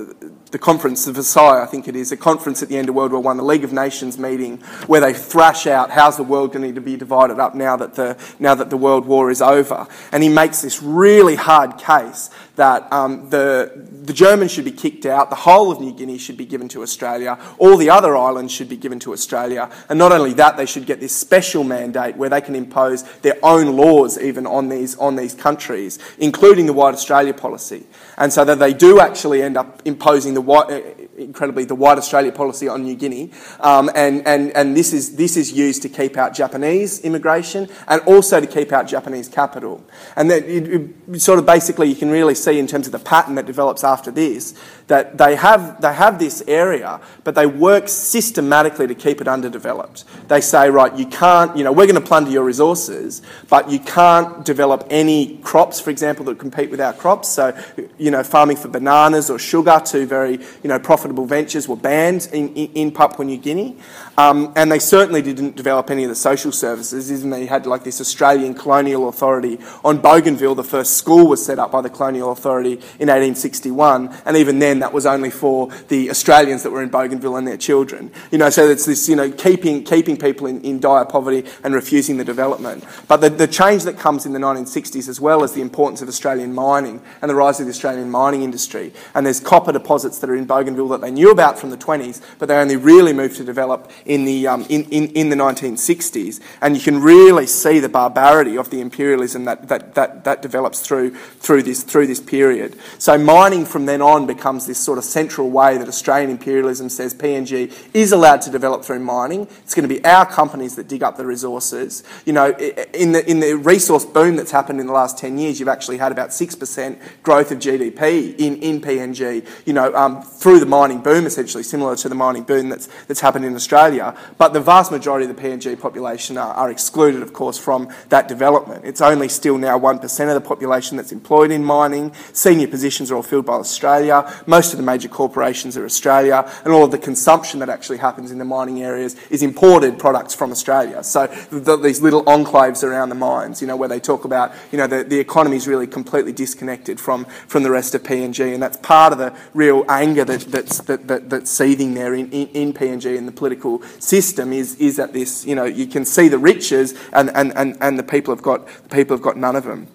the 0.52 0.60
conference 0.60 1.08
of 1.08 1.16
Versailles, 1.16 1.62
I 1.62 1.66
think 1.66 1.88
it 1.88 1.96
is, 1.96 2.12
a 2.12 2.18
conference 2.18 2.62
at 2.62 2.70
the 2.70 2.78
end 2.78 2.90
of 2.90 2.96
World 2.96 3.12
War 3.12 3.22
One, 3.22 3.38
the 3.38 3.44
League 3.44 3.64
of 3.64 3.74
Nations 3.74 4.18
meeting, 4.18 4.58
where 4.88 5.02
they 5.02 5.14
thrash 5.14 5.66
out 5.66 5.92
how's 5.92 6.18
the 6.18 6.24
world 6.24 6.54
going 6.54 6.76
to 6.76 6.82
be 6.82 6.98
divided 6.98 7.40
up 7.40 7.56
now 7.56 7.76
that 7.78 7.96
the 7.96 8.18
now 8.40 8.56
that 8.56 8.70
the 8.70 8.78
World 8.78 9.06
War 9.06 9.32
is 9.32 9.42
over, 9.42 9.88
and 10.12 10.24
he 10.24 10.30
makes 10.30 10.62
this 10.62 10.82
really 10.82 11.36
hard 11.36 11.78
case 11.78 12.30
that 12.56 12.92
um, 12.92 13.30
the, 13.30 13.72
the 14.04 14.14
Germans 14.14 14.52
should 14.52 14.66
be 14.66 14.72
kicked 14.72 15.06
out, 15.06 15.30
the 15.30 15.36
whole 15.36 15.72
of 15.72 15.80
New 15.80 15.94
Guinea 15.94 16.18
should 16.18 16.38
be 16.38 16.46
given 16.46 16.68
to 16.70 16.82
Australia, 16.82 17.40
all 17.58 17.78
the 17.78 17.90
other 17.90 18.16
islands 18.16 18.52
should 18.52 18.70
be 18.70 18.78
given 18.78 19.00
to 19.00 19.14
Australia, 19.14 19.70
and 19.90 19.98
not 19.98 20.12
only 20.12 20.34
that, 20.34 20.58
they 20.58 20.66
should 20.66 20.86
get 20.86 21.00
this 21.00 21.16
special 21.16 21.64
mandate 21.64 22.18
where 22.18 22.30
they 22.30 22.42
can 22.42 22.56
impose 22.56 23.04
their 23.20 23.38
own 23.42 23.76
laws 23.78 24.20
even 24.20 24.46
on 24.46 24.70
these, 24.70 24.98
on 24.98 25.16
these 25.16 25.34
countries, 25.34 25.98
including 26.20 26.66
the 26.66 26.74
White 26.74 26.94
Australia 26.94 27.34
policy. 27.34 27.86
And 28.18 28.32
so 28.32 28.44
that 28.46 28.60
they 28.60 28.74
do 28.74 29.00
actually 29.00 29.42
end 29.42 29.58
up 29.58 29.82
imposing 29.86 30.34
the 30.34 30.41
white, 30.42 30.70
uh, 30.70 30.82
incredibly, 31.18 31.66
the 31.66 31.76
White 31.76 31.98
Australia 31.98 32.32
policy 32.32 32.68
on 32.68 32.84
New 32.84 32.96
Guinea. 32.96 33.32
Um, 33.60 33.90
and 33.96 34.28
and, 34.28 34.52
and 34.56 34.76
this, 34.76 34.94
is, 34.94 35.16
this 35.16 35.38
is 35.38 35.52
used 35.52 35.82
to 35.84 35.90
keep 35.90 36.18
out 36.18 36.34
Japanese 36.34 37.00
immigration 37.02 37.70
and 37.88 38.02
also 38.04 38.40
to 38.40 38.48
keep 38.48 38.72
out 38.72 38.88
Japanese 38.88 39.28
capital. 39.28 39.84
And 40.16 40.30
that 40.32 40.44
it, 40.46 40.94
it, 41.08 41.22
sort 41.22 41.40
of 41.40 41.46
basically 41.46 41.90
you 41.90 41.96
can 41.96 42.10
really 42.10 42.36
see 42.36 42.60
in 42.60 42.68
terms 42.68 42.86
of 42.86 42.92
the 42.92 43.00
pattern 43.00 43.36
that 43.36 43.46
develops 43.46 43.84
after 43.84 44.12
this 44.12 44.54
that 44.92 45.18
they 45.18 45.38
have, 45.38 45.80
they 45.80 45.94
have 45.94 46.20
this 46.20 46.44
area, 46.50 47.00
but 47.24 47.34
they 47.34 47.48
work 47.48 47.88
systematically 47.88 48.88
to 48.88 48.94
keep 48.94 49.22
it 49.22 49.28
underdeveloped. 49.28 50.04
They 50.28 50.42
say, 50.42 50.70
right, 50.70 50.94
you 50.94 51.06
can't, 51.06 51.56
you 51.56 51.64
know, 51.64 51.72
we're 51.72 51.86
going 51.86 51.96
to 51.96 52.06
plunder 52.06 52.30
your 52.30 52.44
resources, 52.44 53.22
but 53.48 53.72
you 53.72 53.80
can't 53.80 54.44
develop 54.44 54.86
any 54.90 55.38
crops, 55.38 55.80
for 55.80 55.92
example, 55.92 56.26
that 56.26 56.40
compete 56.40 56.70
with 56.70 56.82
our 56.82 56.92
crops. 56.92 57.30
So, 57.30 57.58
you 57.98 58.12
know, 58.12 58.22
farming 58.22 58.58
for 58.58 58.68
bananas 58.68 59.30
or 59.30 59.40
sugar, 59.40 59.82
two 59.84 60.06
very, 60.06 60.40
you 60.62 60.68
know, 60.68 60.78
profitable 60.78 61.26
ventures 61.26 61.70
were 61.70 61.78
banned 61.78 62.28
in, 62.34 62.54
in, 62.54 62.92
Papua 62.92 63.24
New 63.24 63.38
Guinea. 63.38 63.78
Um, 64.18 64.52
and 64.58 64.70
they 64.70 64.80
certainly 64.80 65.22
didn't 65.22 65.56
develop 65.56 65.90
any 65.90 66.04
of 66.04 66.10
the 66.10 66.16
social 66.16 66.52
services, 66.52 67.10
even 67.10 67.30
they 67.30 67.46
had 67.46 67.66
like 67.66 67.86
this 67.86 68.02
Australian 68.02 68.56
colonial 68.56 69.08
authority. 69.08 69.58
On 69.86 70.00
Bougainville, 70.00 70.56
the 70.56 70.66
first 70.66 70.98
school 70.98 71.28
was 71.28 71.46
set 71.46 71.60
up 71.60 71.72
by 71.72 71.80
the 71.80 71.90
colonial 71.90 72.34
authority 72.34 72.74
in 73.00 73.08
1861, 73.08 74.14
and 74.26 74.36
even 74.36 74.60
then 74.60 74.81
that 74.82 74.94
was 74.94 75.06
only 75.06 75.30
for 75.30 75.70
the 75.90 76.10
Australians 76.10 76.64
that 76.64 76.72
were 76.72 76.82
in 76.82 76.90
Bougainville 76.90 77.36
and 77.36 77.46
their 77.46 77.58
children. 77.58 78.12
You 78.32 78.38
know, 78.38 78.50
so 78.50 78.70
it's 78.70 78.86
this, 78.86 79.10
you 79.10 79.18
know, 79.18 79.30
keeping, 79.32 79.84
keeping 79.84 80.16
people 80.16 80.48
in, 80.48 80.62
in 80.62 80.80
dire 80.80 81.06
poverty 81.06 81.46
and 81.64 81.74
refusing 81.74 82.18
the 82.18 82.26
development. 82.26 82.86
But 83.10 83.18
the, 83.18 83.30
the 83.30 83.48
change 83.48 83.84
that 83.84 83.98
comes 83.98 84.26
in 84.26 84.32
the 84.32 84.40
1960s, 84.40 85.10
as 85.10 85.20
well 85.20 85.44
as 85.44 85.54
the 85.54 85.62
importance 85.62 86.02
of 86.02 86.08
Australian 86.08 86.54
mining 86.54 87.02
and 87.22 87.30
the 87.30 87.36
rise 87.36 87.60
of 87.60 87.66
the 87.66 87.72
Australian 87.72 88.10
mining 88.10 88.44
industry, 88.44 88.94
and 89.14 89.26
there's 89.26 89.42
copper 89.42 89.74
deposits 89.74 90.20
that 90.20 90.30
are 90.30 90.36
in 90.36 90.46
Bougainville 90.46 90.88
that 90.88 91.02
that 91.02 91.08
they 91.08 91.12
knew 91.12 91.32
about 91.32 91.60
from 91.60 91.70
the 91.72 91.78
20s, 91.78 92.22
but 92.40 92.48
they 92.48 92.56
only 92.56 92.76
really 92.76 93.14
moved 93.14 93.36
to 93.38 93.44
develop 93.44 93.92
in 94.06 94.26
the, 94.26 94.48
um, 94.48 94.66
in, 94.70 94.84
in, 94.86 95.08
in 95.10 95.30
the 95.30 95.36
1960s. 95.36 96.40
And 96.62 96.76
you 96.78 96.82
can 96.82 97.02
really 97.02 97.48
see 97.48 97.80
the 97.80 97.90
barbarity 97.90 98.58
of 98.58 98.70
the 98.70 98.80
imperialism 98.80 99.46
that, 99.46 99.68
that, 99.68 99.96
that, 99.96 100.24
that 100.24 100.42
develops 100.42 100.82
through, 100.82 101.16
through, 101.16 101.64
this, 101.64 101.84
through 101.84 102.08
this 102.08 102.20
period. 102.20 102.78
So 103.00 103.18
mining 103.18 103.66
from 103.66 103.86
then 103.86 104.02
on 104.02 104.28
becomes 104.28 104.68
this 104.72 104.80
sort 104.80 104.98
of 104.98 105.04
central 105.04 105.50
way 105.50 105.78
that 105.78 105.90
Australian 105.90 106.32
imperialism 106.32 106.88
says 106.88 107.14
PNG 107.14 107.74
is 107.94 108.14
allowed 108.14 108.42
to 108.42 108.50
develop 108.50 108.86
through 108.86 109.00
mining. 109.00 109.42
It's 109.64 109.76
going 109.76 109.88
to 109.88 109.94
be 109.94 110.04
our 110.06 110.26
companies 110.26 110.78
that 110.78 110.88
dig 110.88 111.04
up 111.04 111.18
the 111.18 111.26
resources. 111.26 112.06
You 112.26 112.32
know, 112.32 112.52
in 112.94 113.12
the, 113.12 113.30
in 113.30 113.42
the 113.42 113.56
resource 113.56 114.06
boom 114.06 114.38
that's 114.38 114.52
happened 114.52 114.80
in 114.80 114.88
the 114.88 114.94
last 114.94 115.18
10 115.18 115.38
years, 115.38 115.60
you've 115.60 115.68
actually 115.68 115.98
had 115.98 116.14
about 116.14 116.30
6% 116.30 116.98
growth 117.22 117.52
of 117.52 117.60
GDP 117.60 118.34
in, 118.40 118.62
in 118.62 118.80
PNG, 118.80 119.46
you 119.66 119.74
know, 119.74 119.94
um, 119.94 120.22
through 120.22 120.62
the 120.62 120.66
mining 120.66 121.02
boom, 121.02 121.26
essentially, 121.26 121.64
similar 121.64 121.98
to 121.98 122.08
the 122.08 122.16
mining 122.16 122.44
boom 122.44 122.70
that's, 122.70 122.88
that's 123.08 123.20
happened 123.20 123.44
in 123.44 123.56
Australia. 123.56 124.16
But 124.38 124.54
the 124.54 124.62
vast 124.62 124.90
majority 124.90 125.30
of 125.30 125.36
the 125.36 125.42
PNG 125.42 125.78
population 125.78 126.38
are, 126.38 126.54
are 126.54 126.72
excluded, 126.72 127.22
of 127.22 127.34
course, 127.34 127.58
from 127.58 127.90
that 128.08 128.30
development. 128.30 128.86
It's 128.86 129.02
only 129.02 129.28
still 129.28 129.58
now 129.58 129.78
1% 129.78 130.28
of 130.28 130.34
the 130.42 130.48
population 130.48 130.96
that's 130.96 131.12
employed 131.12 131.52
in 131.52 131.62
mining. 131.62 132.14
Senior 132.32 132.70
positions 132.70 133.12
are 133.12 133.16
all 133.16 133.24
filled 133.24 133.46
by 133.46 133.56
Australia. 133.56 134.32
Most 134.52 134.74
of 134.74 134.78
the 134.78 134.84
major 134.84 135.08
corporations 135.08 135.78
are 135.78 135.86
Australia. 135.86 136.46
And 136.66 136.74
all 136.74 136.84
of 136.84 136.92
the 136.92 136.98
consumption 136.98 137.62
that 137.62 137.70
actually 137.70 138.00
happens 138.00 138.32
in 138.32 138.38
the 138.38 138.44
mining 138.44 138.84
areas 138.84 139.16
is 139.30 139.44
imported 139.44 139.98
products 139.98 140.36
from 140.36 140.52
Australia. 140.52 141.06
So 141.06 141.28
the, 141.52 141.78
these 141.78 142.02
little 142.02 142.22
enclaves 142.26 142.84
around 142.84 143.08
the 143.08 143.16
mines, 143.16 143.62
you 143.62 143.68
know, 143.68 143.78
where 143.78 143.88
they 143.88 144.02
talk 144.02 144.26
about, 144.26 144.52
you 144.70 144.78
know, 144.78 144.88
the, 144.88 145.06
the 145.06 145.18
economy 145.18 145.56
is 145.56 145.70
really 145.70 145.88
completely 145.88 146.34
disconnected 146.34 147.00
from, 147.00 147.24
from 147.48 147.64
the 147.64 147.72
rest 147.72 147.96
of 147.96 148.04
PNG. 148.04 148.54
And 148.54 148.62
that's 148.62 148.76
part 148.76 149.14
of 149.14 149.20
the 149.20 149.34
real 149.54 149.86
anger 149.88 150.26
that, 150.26 150.42
that's, 150.42 150.80
that, 150.80 151.08
that, 151.08 151.30
that's 151.30 151.50
seething 151.50 151.94
there 151.94 152.14
in, 152.14 152.30
in, 152.32 152.50
in 152.50 152.74
PNG 152.74 153.18
and 153.18 153.30
the 153.30 153.32
political 153.32 153.82
system 154.00 154.52
is, 154.52 154.76
is 154.76 154.98
that 154.98 155.14
this, 155.14 155.46
you 155.46 155.56
know, 155.56 155.64
you 155.64 155.88
can 155.88 156.04
see 156.04 156.28
the 156.28 156.38
riches 156.38 156.94
and, 157.14 157.30
and, 157.36 157.56
and, 157.56 157.78
and 157.80 157.98
the 157.98 158.04
people 158.04 158.36
have 158.36 158.44
got, 158.44 158.68
the 158.68 158.90
people 158.90 159.16
have 159.16 159.24
got 159.24 159.38
none 159.38 159.56
of 159.56 159.64
them. 159.64 159.88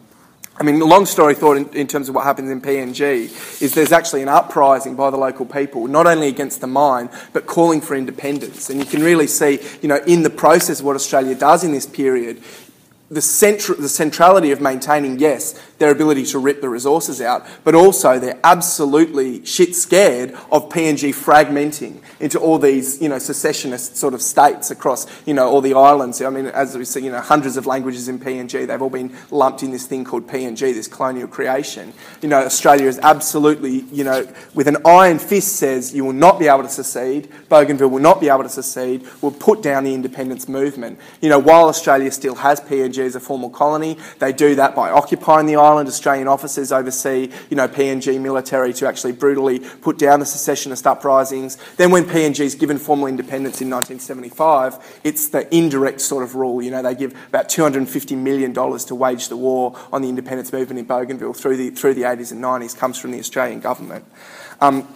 I 0.58 0.62
mean, 0.62 0.80
long 0.80 1.04
story 1.04 1.34
thought 1.34 1.58
in, 1.58 1.68
in, 1.74 1.86
terms 1.86 2.08
of 2.08 2.14
what 2.14 2.24
happens 2.24 2.50
in 2.50 2.62
PNG 2.62 3.60
is 3.60 3.74
there's 3.74 3.92
actually 3.92 4.22
an 4.22 4.28
uprising 4.28 4.96
by 4.96 5.10
the 5.10 5.18
local 5.18 5.44
people, 5.44 5.86
not 5.86 6.06
only 6.06 6.28
against 6.28 6.62
the 6.62 6.66
mine, 6.66 7.10
but 7.34 7.46
calling 7.46 7.82
for 7.82 7.94
independence. 7.94 8.70
And 8.70 8.80
you 8.80 8.86
can 8.86 9.02
really 9.02 9.26
see, 9.26 9.60
you 9.82 9.88
know, 9.88 10.00
in 10.06 10.22
the 10.22 10.30
process 10.30 10.80
what 10.80 10.96
Australia 10.96 11.34
does 11.34 11.62
in 11.62 11.72
this 11.72 11.84
period, 11.84 12.42
the, 13.10 13.20
centra- 13.20 13.76
the 13.76 13.88
centrality 13.88 14.50
of 14.50 14.62
maintaining, 14.62 15.18
yes, 15.18 15.60
their 15.78 15.90
ability 15.90 16.24
to 16.26 16.38
rip 16.38 16.60
the 16.60 16.68
resources 16.68 17.20
out, 17.20 17.46
but 17.64 17.74
also 17.74 18.18
they're 18.18 18.38
absolutely 18.44 19.44
shit 19.44 19.74
scared 19.74 20.32
of 20.50 20.68
PNG 20.68 21.14
fragmenting 21.14 22.00
into 22.20 22.38
all 22.38 22.58
these, 22.58 23.00
you 23.00 23.08
know, 23.08 23.18
secessionist 23.18 23.96
sort 23.96 24.14
of 24.14 24.22
states 24.22 24.70
across, 24.70 25.06
you 25.26 25.34
know, 25.34 25.48
all 25.48 25.60
the 25.60 25.74
islands. 25.74 26.22
I 26.22 26.30
mean, 26.30 26.46
as 26.46 26.76
we 26.76 26.84
see, 26.84 27.04
you 27.04 27.12
know, 27.12 27.20
hundreds 27.20 27.56
of 27.56 27.66
languages 27.66 28.08
in 28.08 28.18
PNG, 28.18 28.66
they've 28.66 28.80
all 28.80 28.90
been 28.90 29.16
lumped 29.30 29.62
in 29.62 29.70
this 29.70 29.86
thing 29.86 30.04
called 30.04 30.26
PNG, 30.26 30.72
this 30.72 30.88
colonial 30.88 31.28
creation. 31.28 31.92
You 32.22 32.28
know, 32.28 32.44
Australia 32.44 32.86
is 32.86 32.98
absolutely, 33.00 33.80
you 33.92 34.04
know, 34.04 34.26
with 34.54 34.68
an 34.68 34.78
iron 34.86 35.18
fist 35.18 35.56
says 35.56 35.94
you 35.94 36.04
will 36.04 36.12
not 36.12 36.38
be 36.38 36.48
able 36.48 36.62
to 36.62 36.68
secede, 36.68 37.28
Bougainville 37.48 37.88
will 37.88 37.98
not 37.98 38.20
be 38.20 38.28
able 38.28 38.42
to 38.42 38.48
secede, 38.48 39.06
will 39.20 39.32
put 39.32 39.62
down 39.62 39.84
the 39.84 39.94
independence 39.94 40.48
movement. 40.48 40.98
You 41.20 41.28
know, 41.28 41.38
while 41.38 41.66
Australia 41.66 42.10
still 42.10 42.34
has 42.36 42.60
PNG 42.60 42.98
as 42.98 43.14
a 43.14 43.20
formal 43.20 43.50
colony, 43.50 43.98
they 44.18 44.32
do 44.32 44.54
that 44.54 44.74
by 44.74 44.90
occupying 44.90 45.46
the 45.46 45.56
island 45.56 45.65
Australian 45.74 46.28
officers 46.28 46.72
oversee, 46.72 47.30
you 47.50 47.56
know, 47.56 47.68
PNG 47.68 48.20
military 48.20 48.72
to 48.74 48.86
actually 48.86 49.12
brutally 49.12 49.58
put 49.58 49.98
down 49.98 50.20
the 50.20 50.26
secessionist 50.26 50.86
uprisings. 50.86 51.56
Then 51.76 51.90
when 51.90 52.04
PNG 52.04 52.40
is 52.40 52.54
given 52.54 52.78
formal 52.78 53.06
independence 53.06 53.60
in 53.60 53.70
1975, 53.70 55.00
it's 55.04 55.28
the 55.28 55.52
indirect 55.54 56.00
sort 56.00 56.22
of 56.22 56.34
rule. 56.34 56.62
You 56.62 56.70
know, 56.70 56.82
they 56.82 56.94
give 56.94 57.12
about 57.28 57.48
$250 57.48 58.16
million 58.16 58.54
to 58.54 58.94
wage 58.94 59.28
the 59.28 59.36
war 59.36 59.76
on 59.92 60.02
the 60.02 60.08
independence 60.08 60.52
movement 60.52 60.78
in 60.78 60.86
Bougainville 60.86 61.34
through 61.34 61.56
the, 61.56 61.70
through 61.70 61.94
the 61.94 62.02
80s 62.02 62.32
and 62.32 62.42
90s, 62.42 62.76
comes 62.76 62.98
from 62.98 63.10
the 63.10 63.18
Australian 63.18 63.60
government. 63.60 64.04
Um, 64.60 64.88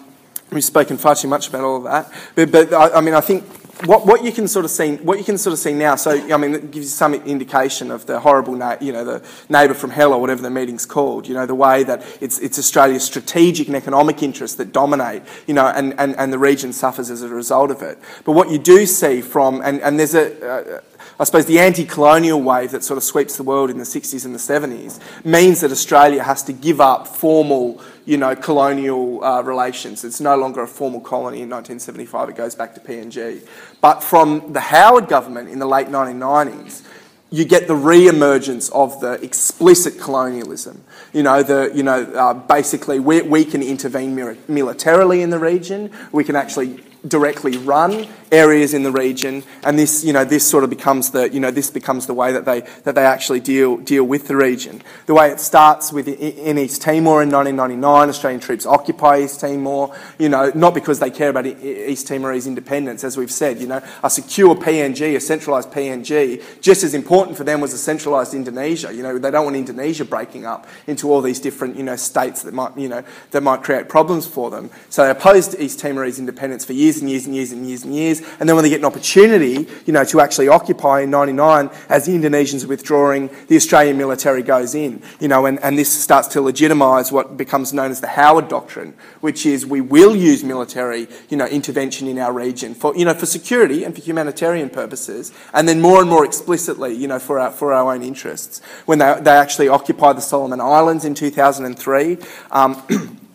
we've 0.51 0.65
spoken 0.65 0.97
far 0.97 1.15
too 1.15 1.29
much 1.29 1.49
about 1.49 1.65
all 1.65 1.77
of 1.77 1.85
that, 1.85 2.13
but, 2.35 2.51
but 2.51 2.73
I, 2.73 2.99
I 2.99 3.01
mean, 3.01 3.15
I 3.15 3.21
think 3.21 3.45
what, 3.87 4.07
what 4.07 4.25
you 4.25 4.33
can 4.33 4.49
sort 4.49 4.65
of 4.65 4.71
see, 4.71 4.97
what 4.97 5.19
you 5.19 5.25
can 5.25 5.39
sort 5.39 5.53
of 5.53 5.59
see 5.59 5.73
now. 5.73 5.97
So 5.97 6.11
I 6.11 6.37
mean, 6.37 6.55
it 6.55 6.71
gives 6.71 6.87
you 6.87 6.91
some 6.91 7.15
indication 7.15 7.91
of 7.91 8.07
the 8.07 8.21
horrible, 8.21 8.55
na- 8.55 8.77
you 8.81 8.93
know, 8.93 9.05
the 9.05 9.23
neighbour 9.49 9.75
from 9.75 9.91
hell 9.91 10.13
or 10.13 10.21
whatever 10.21 10.43
the 10.43 10.51
meeting's 10.51 10.87
called. 10.87 11.27
You 11.27 11.35
know, 11.35 11.47
the 11.47 11.55
way 11.55 11.83
that 11.85 12.05
it's 12.21 12.39
it's 12.39 12.59
Australia's 12.59 13.05
strategic 13.05 13.67
and 13.69 13.77
economic 13.77 14.23
interests 14.23 14.57
that 14.57 14.73
dominate. 14.73 15.23
You 15.47 15.55
know, 15.55 15.67
and, 15.67 15.99
and, 15.99 16.17
and 16.17 16.33
the 16.33 16.39
region 16.39 16.73
suffers 16.73 17.11
as 17.11 17.23
a 17.23 17.29
result 17.29 17.71
of 17.71 17.83
it. 17.83 17.99
But 18.25 18.33
what 18.33 18.51
you 18.51 18.59
do 18.59 18.87
see 18.87 19.21
from 19.21 19.61
and, 19.63 19.81
and 19.81 19.99
there's 19.99 20.15
a, 20.15 20.81
a 20.81 20.83
I 21.21 21.25
suppose 21.25 21.45
the 21.45 21.59
anti 21.59 21.85
colonial 21.85 22.41
wave 22.41 22.71
that 22.71 22.83
sort 22.83 22.97
of 22.97 23.05
sweeps 23.05 23.37
the 23.37 23.43
world 23.43 23.69
in 23.69 23.77
the 23.77 23.85
60s 23.85 24.25
and 24.25 24.35
the 24.35 24.39
70s 24.39 24.99
means 25.23 25.61
that 25.61 25.71
Australia 25.71 26.23
has 26.23 26.43
to 26.45 26.55
give 26.55 26.81
up 26.81 27.07
formal, 27.07 27.79
you 28.07 28.17
know, 28.17 28.35
colonial 28.35 29.23
uh, 29.23 29.43
relations. 29.43 30.03
It's 30.03 30.23
no 30.23 30.35
longer 30.37 30.63
a 30.63 30.67
formal 30.67 31.03
colony 31.03 31.43
in 31.43 31.51
1975, 31.51 32.31
it 32.31 32.37
goes 32.37 32.55
back 32.55 32.75
to 32.75 32.81
PNG. 32.81 33.47
But 33.83 34.03
from 34.03 34.55
the 34.55 34.61
Howard 34.61 35.09
government 35.09 35.51
in 35.51 35.59
the 35.59 35.67
late 35.67 35.89
1990s, 35.89 36.87
you 37.29 37.45
get 37.45 37.69
the 37.69 37.77
re-emergence 37.77 38.71
of 38.71 38.99
the 39.03 39.13
explicit 39.23 40.01
colonialism. 40.01 40.83
You 41.13 41.23
know, 41.23 41.43
the, 41.43 41.71
you 41.75 41.83
know, 41.83 42.03
uh, 42.15 42.33
basically 42.33 42.99
we, 42.99 43.21
we 43.21 43.45
can 43.45 43.63
intervene 43.63 44.15
militarily 44.49 45.21
in 45.21 45.29
the 45.29 45.39
region. 45.39 45.93
We 46.13 46.25
can 46.25 46.35
actually 46.35 46.83
directly 47.07 47.57
run 47.57 48.07
areas 48.33 48.75
in 48.75 48.83
the 48.83 48.93
region, 48.93 49.43
and 49.65 49.79
this, 49.79 50.05
you 50.05 50.13
know, 50.13 50.25
this 50.25 50.49
sort 50.49 50.65
of 50.65 50.71
becomes 50.71 51.11
the, 51.11 51.29
you 51.31 51.41
know, 51.41 51.51
this 51.51 51.71
becomes 51.71 52.07
the 52.07 52.15
way 52.15 52.33
that 52.33 52.45
they 52.45 52.61
that 52.85 52.95
they 52.95 53.05
actually 53.05 53.41
deal 53.41 53.77
deal 53.79 54.05
with 54.05 54.29
the 54.29 54.37
region. 54.37 54.83
The 55.07 55.15
way 55.15 55.31
it 55.31 55.41
starts 55.41 55.93
with 55.93 56.07
in 56.09 56.59
East 56.59 56.83
Timor 56.83 57.23
in 57.23 57.31
1999, 57.31 58.09
Australian 58.09 58.41
troops 58.41 58.67
occupy 58.67 59.21
East 59.21 59.41
Timor. 59.41 59.95
You 60.19 60.29
know, 60.29 60.53
not 60.55 60.75
because 60.75 61.01
they 61.01 61.11
care 61.11 61.31
about 61.31 61.47
East 61.47 62.07
Timorese 62.07 62.47
independence, 62.47 63.05
as 63.05 63.17
we've 63.17 63.33
said. 63.33 63.61
You 63.61 63.67
know, 63.67 63.83
a 64.03 64.11
secure 64.11 64.55
PNG, 64.55 65.17
a 65.17 65.21
centralised 65.21 65.71
PNG, 65.71 66.43
just 66.61 66.85
as 66.85 66.95
important 66.95 67.37
for 67.37 67.45
them 67.45 67.61
was 67.61 67.73
a 67.73 67.79
centralised 67.79 68.35
Indonesia. 68.35 68.95
You 68.95 69.03
know, 69.03 69.19
they 69.19 69.31
don't 69.31 69.45
want 69.45 69.57
Indonesia 69.57 70.05
breaking 70.05 70.47
up 70.47 70.67
into 70.87 71.11
all 71.11 71.21
these 71.21 71.41
different, 71.41 71.77
you 71.77 71.83
know, 71.83 71.97
states 71.97 72.43
that 72.43 72.55
might, 72.55 72.77
you 72.77 72.89
know, 72.89 73.03
that 73.31 73.43
might 73.43 73.63
create 73.63 73.89
problems 73.89 74.27
for 74.27 74.51
them. 74.51 74.71
So 74.89 75.05
they 75.05 75.11
opposed 75.11 75.59
East 75.59 75.81
Timorese 75.81 76.19
independence 76.19 76.65
for 76.65 76.73
years 76.73 76.90
and 76.99 77.09
years 77.09 77.27
and 77.27 77.35
years 77.35 77.53
and 77.53 77.67
years 77.67 77.85
and 77.85 77.95
years. 77.95 78.23
And 78.41 78.49
then 78.49 78.57
when 78.57 78.63
they 78.63 78.71
get 78.71 78.81
an 78.81 78.85
opportunity, 78.85 79.69
you 79.87 79.93
know, 79.93 80.05
to 80.05 80.21
actually 80.21 80.49
occupy 80.49 81.01
in 81.03 81.11
99, 81.11 81.71
as 81.89 82.07
the 82.07 82.13
Indonesians 82.13 82.65
are 82.65 82.69
withdrawing, 82.69 83.31
the 83.49 83.57
Australian 83.57 83.97
military 83.99 84.43
goes 84.43 84.75
in, 84.75 85.03
you 85.21 85.29
know, 85.29 85.47
and, 85.47 85.59
and 85.63 85.79
this 85.79 85.93
starts 85.93 86.29
to 86.29 86.41
legitimise 86.41 87.13
what 87.13 87.37
becomes 87.37 87.73
known 87.73 87.91
as 87.91 88.01
the 88.01 88.09
Howard 88.09 88.49
Doctrine, 88.49 88.95
which 89.21 89.47
is 89.47 89.67
we 89.67 89.81
will 89.81 90.17
use 90.17 90.43
military, 90.43 91.09
you 91.29 91.37
know, 91.37 91.47
intervention 91.47 92.09
in 92.09 92.19
our 92.19 92.33
region 92.33 92.75
for, 92.75 92.97
you 92.97 93.05
know, 93.05 93.15
for 93.15 93.27
security 93.27 93.85
and 93.85 93.95
for 93.95 94.01
humanitarian 94.01 94.71
purposes, 94.71 95.33
and 95.53 95.69
then 95.69 95.81
more 95.81 96.01
and 96.01 96.11
more 96.11 96.25
explicitly, 96.25 96.95
you 96.95 97.07
know, 97.07 97.19
for 97.19 97.39
our, 97.39 97.51
for 97.51 97.73
our 97.73 97.95
own 97.95 98.03
interests. 98.03 98.61
When 98.87 98.99
they, 98.99 99.19
they 99.21 99.31
actually 99.31 99.69
occupy 99.69 100.13
the 100.13 100.21
Solomon 100.21 100.61
Islands 100.61 101.05
in 101.05 101.15
2003, 101.15 102.19
um, 102.51 103.21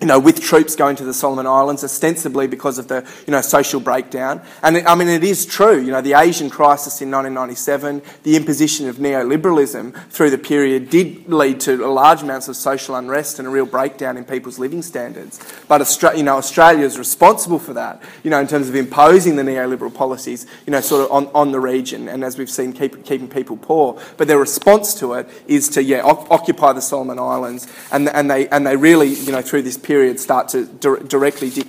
you 0.00 0.06
know, 0.06 0.18
with 0.18 0.42
troops 0.42 0.76
going 0.76 0.94
to 0.96 1.04
the 1.04 1.14
Solomon 1.14 1.46
Islands, 1.46 1.82
ostensibly 1.82 2.46
because 2.46 2.78
of 2.78 2.86
the, 2.86 3.08
you 3.26 3.30
know, 3.30 3.40
social 3.40 3.80
breakdown. 3.80 4.42
And 4.62 4.76
I 4.86 4.94
mean, 4.94 5.08
it 5.08 5.24
is 5.24 5.46
true, 5.46 5.80
you 5.80 5.90
know, 5.90 6.02
the 6.02 6.12
Asian 6.12 6.50
crisis 6.50 7.00
in 7.00 7.10
1997, 7.10 8.02
the 8.22 8.36
imposition 8.36 8.90
of 8.90 8.96
neoliberalism 8.96 9.96
through 10.10 10.30
the 10.30 10.38
period 10.38 10.90
did 10.90 11.26
lead 11.32 11.60
to 11.60 11.78
large 11.86 12.22
amounts 12.22 12.46
of 12.48 12.56
social 12.56 12.94
unrest 12.94 13.38
and 13.38 13.48
a 13.48 13.50
real 13.50 13.64
breakdown 13.64 14.18
in 14.18 14.24
people's 14.26 14.58
living 14.58 14.82
standards. 14.82 15.40
But, 15.66 15.80
Australia, 15.80 16.18
you 16.18 16.24
know, 16.24 16.36
Australia 16.36 16.84
is 16.84 16.98
responsible 16.98 17.58
for 17.58 17.72
that, 17.72 18.02
you 18.22 18.28
know, 18.30 18.38
in 18.38 18.46
terms 18.46 18.68
of 18.68 18.76
imposing 18.76 19.36
the 19.36 19.42
neoliberal 19.44 19.94
policies, 19.94 20.46
you 20.66 20.72
know, 20.72 20.82
sort 20.82 21.06
of 21.06 21.10
on, 21.10 21.28
on 21.34 21.52
the 21.52 21.60
region, 21.60 22.06
and 22.06 22.22
as 22.22 22.36
we've 22.36 22.50
seen, 22.50 22.74
keep, 22.74 23.02
keeping 23.06 23.28
people 23.28 23.56
poor. 23.56 23.98
But 24.18 24.28
their 24.28 24.38
response 24.38 24.92
to 24.96 25.14
it 25.14 25.26
is 25.46 25.70
to, 25.70 25.82
yeah, 25.82 26.02
occupy 26.02 26.74
the 26.74 26.82
Solomon 26.82 27.18
Islands, 27.18 27.66
and, 27.90 28.10
and, 28.10 28.30
they, 28.30 28.46
and 28.50 28.66
they 28.66 28.76
really, 28.76 29.08
you 29.08 29.32
know, 29.32 29.40
through 29.40 29.62
this 29.62 29.85
period 29.86 30.18
start 30.18 30.48
to 30.48 30.66
di- 30.66 31.06
directly 31.06 31.50
di- 31.50 31.64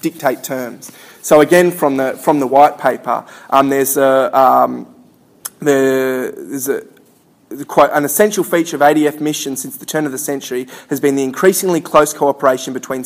dictate 0.00 0.42
terms. 0.42 0.90
So 1.22 1.40
again, 1.40 1.70
from 1.70 1.98
the 1.98 2.12
from 2.14 2.40
the 2.40 2.46
white 2.46 2.78
paper, 2.78 3.26
um, 3.50 3.68
there's 3.68 3.96
a 3.96 4.36
um, 4.36 4.94
there's 5.60 6.68
a 6.68 6.82
quote, 7.66 7.90
an 7.92 8.04
essential 8.04 8.44
feature 8.44 8.76
of 8.76 8.82
ADF 8.82 9.20
missions 9.20 9.62
since 9.62 9.76
the 9.76 9.86
turn 9.86 10.06
of 10.06 10.12
the 10.12 10.18
century 10.18 10.66
has 10.90 11.00
been 11.00 11.16
the 11.16 11.24
increasingly 11.24 11.80
close 11.80 12.12
cooperation 12.12 12.72
between 12.72 13.04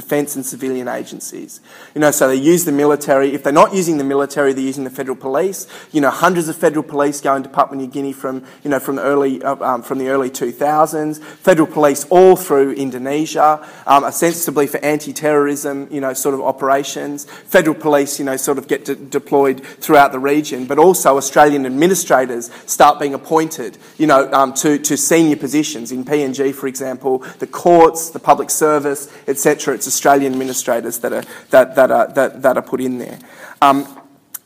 defence 0.00 0.34
and 0.34 0.46
civilian 0.46 0.88
agencies. 0.88 1.60
You 1.94 2.00
know, 2.00 2.10
so 2.10 2.28
they 2.28 2.36
use 2.36 2.64
the 2.64 2.72
military. 2.72 3.34
If 3.34 3.42
they're 3.42 3.52
not 3.52 3.74
using 3.74 3.98
the 3.98 4.04
military, 4.04 4.54
they're 4.54 4.64
using 4.64 4.84
the 4.84 4.90
federal 4.90 5.16
police. 5.16 5.66
You 5.92 6.00
know, 6.00 6.10
hundreds 6.10 6.48
of 6.48 6.56
federal 6.56 6.82
police 6.82 7.20
go 7.20 7.36
into 7.36 7.50
Papua 7.50 7.76
New 7.76 7.86
Guinea 7.86 8.12
from, 8.12 8.44
you 8.64 8.70
know, 8.70 8.80
from 8.80 8.96
the 8.96 9.02
early, 9.02 9.42
uh, 9.42 9.56
um, 9.56 9.82
from 9.82 9.98
the 9.98 10.08
early 10.08 10.30
2000s. 10.30 11.22
Federal 11.22 11.66
police 11.66 12.04
all 12.08 12.34
through 12.34 12.72
Indonesia, 12.72 13.66
um, 13.86 14.04
ostensibly 14.04 14.66
for 14.66 14.78
anti-terrorism, 14.78 15.88
you 15.90 16.00
know, 16.00 16.14
sort 16.14 16.34
of 16.34 16.40
operations. 16.40 17.24
Federal 17.24 17.74
police, 17.74 18.18
you 18.18 18.24
know, 18.24 18.36
sort 18.36 18.56
of 18.56 18.66
get 18.66 18.86
de- 18.86 18.96
deployed 18.96 19.60
throughout 19.60 20.12
the 20.12 20.18
region, 20.18 20.64
but 20.64 20.78
also 20.78 21.18
Australian 21.18 21.66
administrators 21.66 22.50
start 22.64 22.98
being 22.98 23.12
appointed, 23.12 23.76
you 23.98 24.06
know, 24.06 24.32
um, 24.32 24.54
to, 24.54 24.78
to 24.78 24.96
senior 24.96 25.36
positions 25.36 25.92
in 25.92 26.04
PNG, 26.04 26.54
for 26.54 26.66
example, 26.66 27.18
the 27.38 27.46
courts, 27.46 28.10
the 28.10 28.18
public 28.18 28.50
service, 28.50 29.12
etc. 29.26 29.74
It's 29.74 29.86
Australian 29.90 30.32
administrators 30.32 30.98
that 30.98 31.12
are 31.12 31.24
that, 31.50 31.74
that 31.74 31.90
are 31.90 32.06
that, 32.08 32.42
that 32.42 32.56
are 32.56 32.62
put 32.62 32.80
in 32.80 32.98
there. 32.98 33.18
Um, 33.60 33.86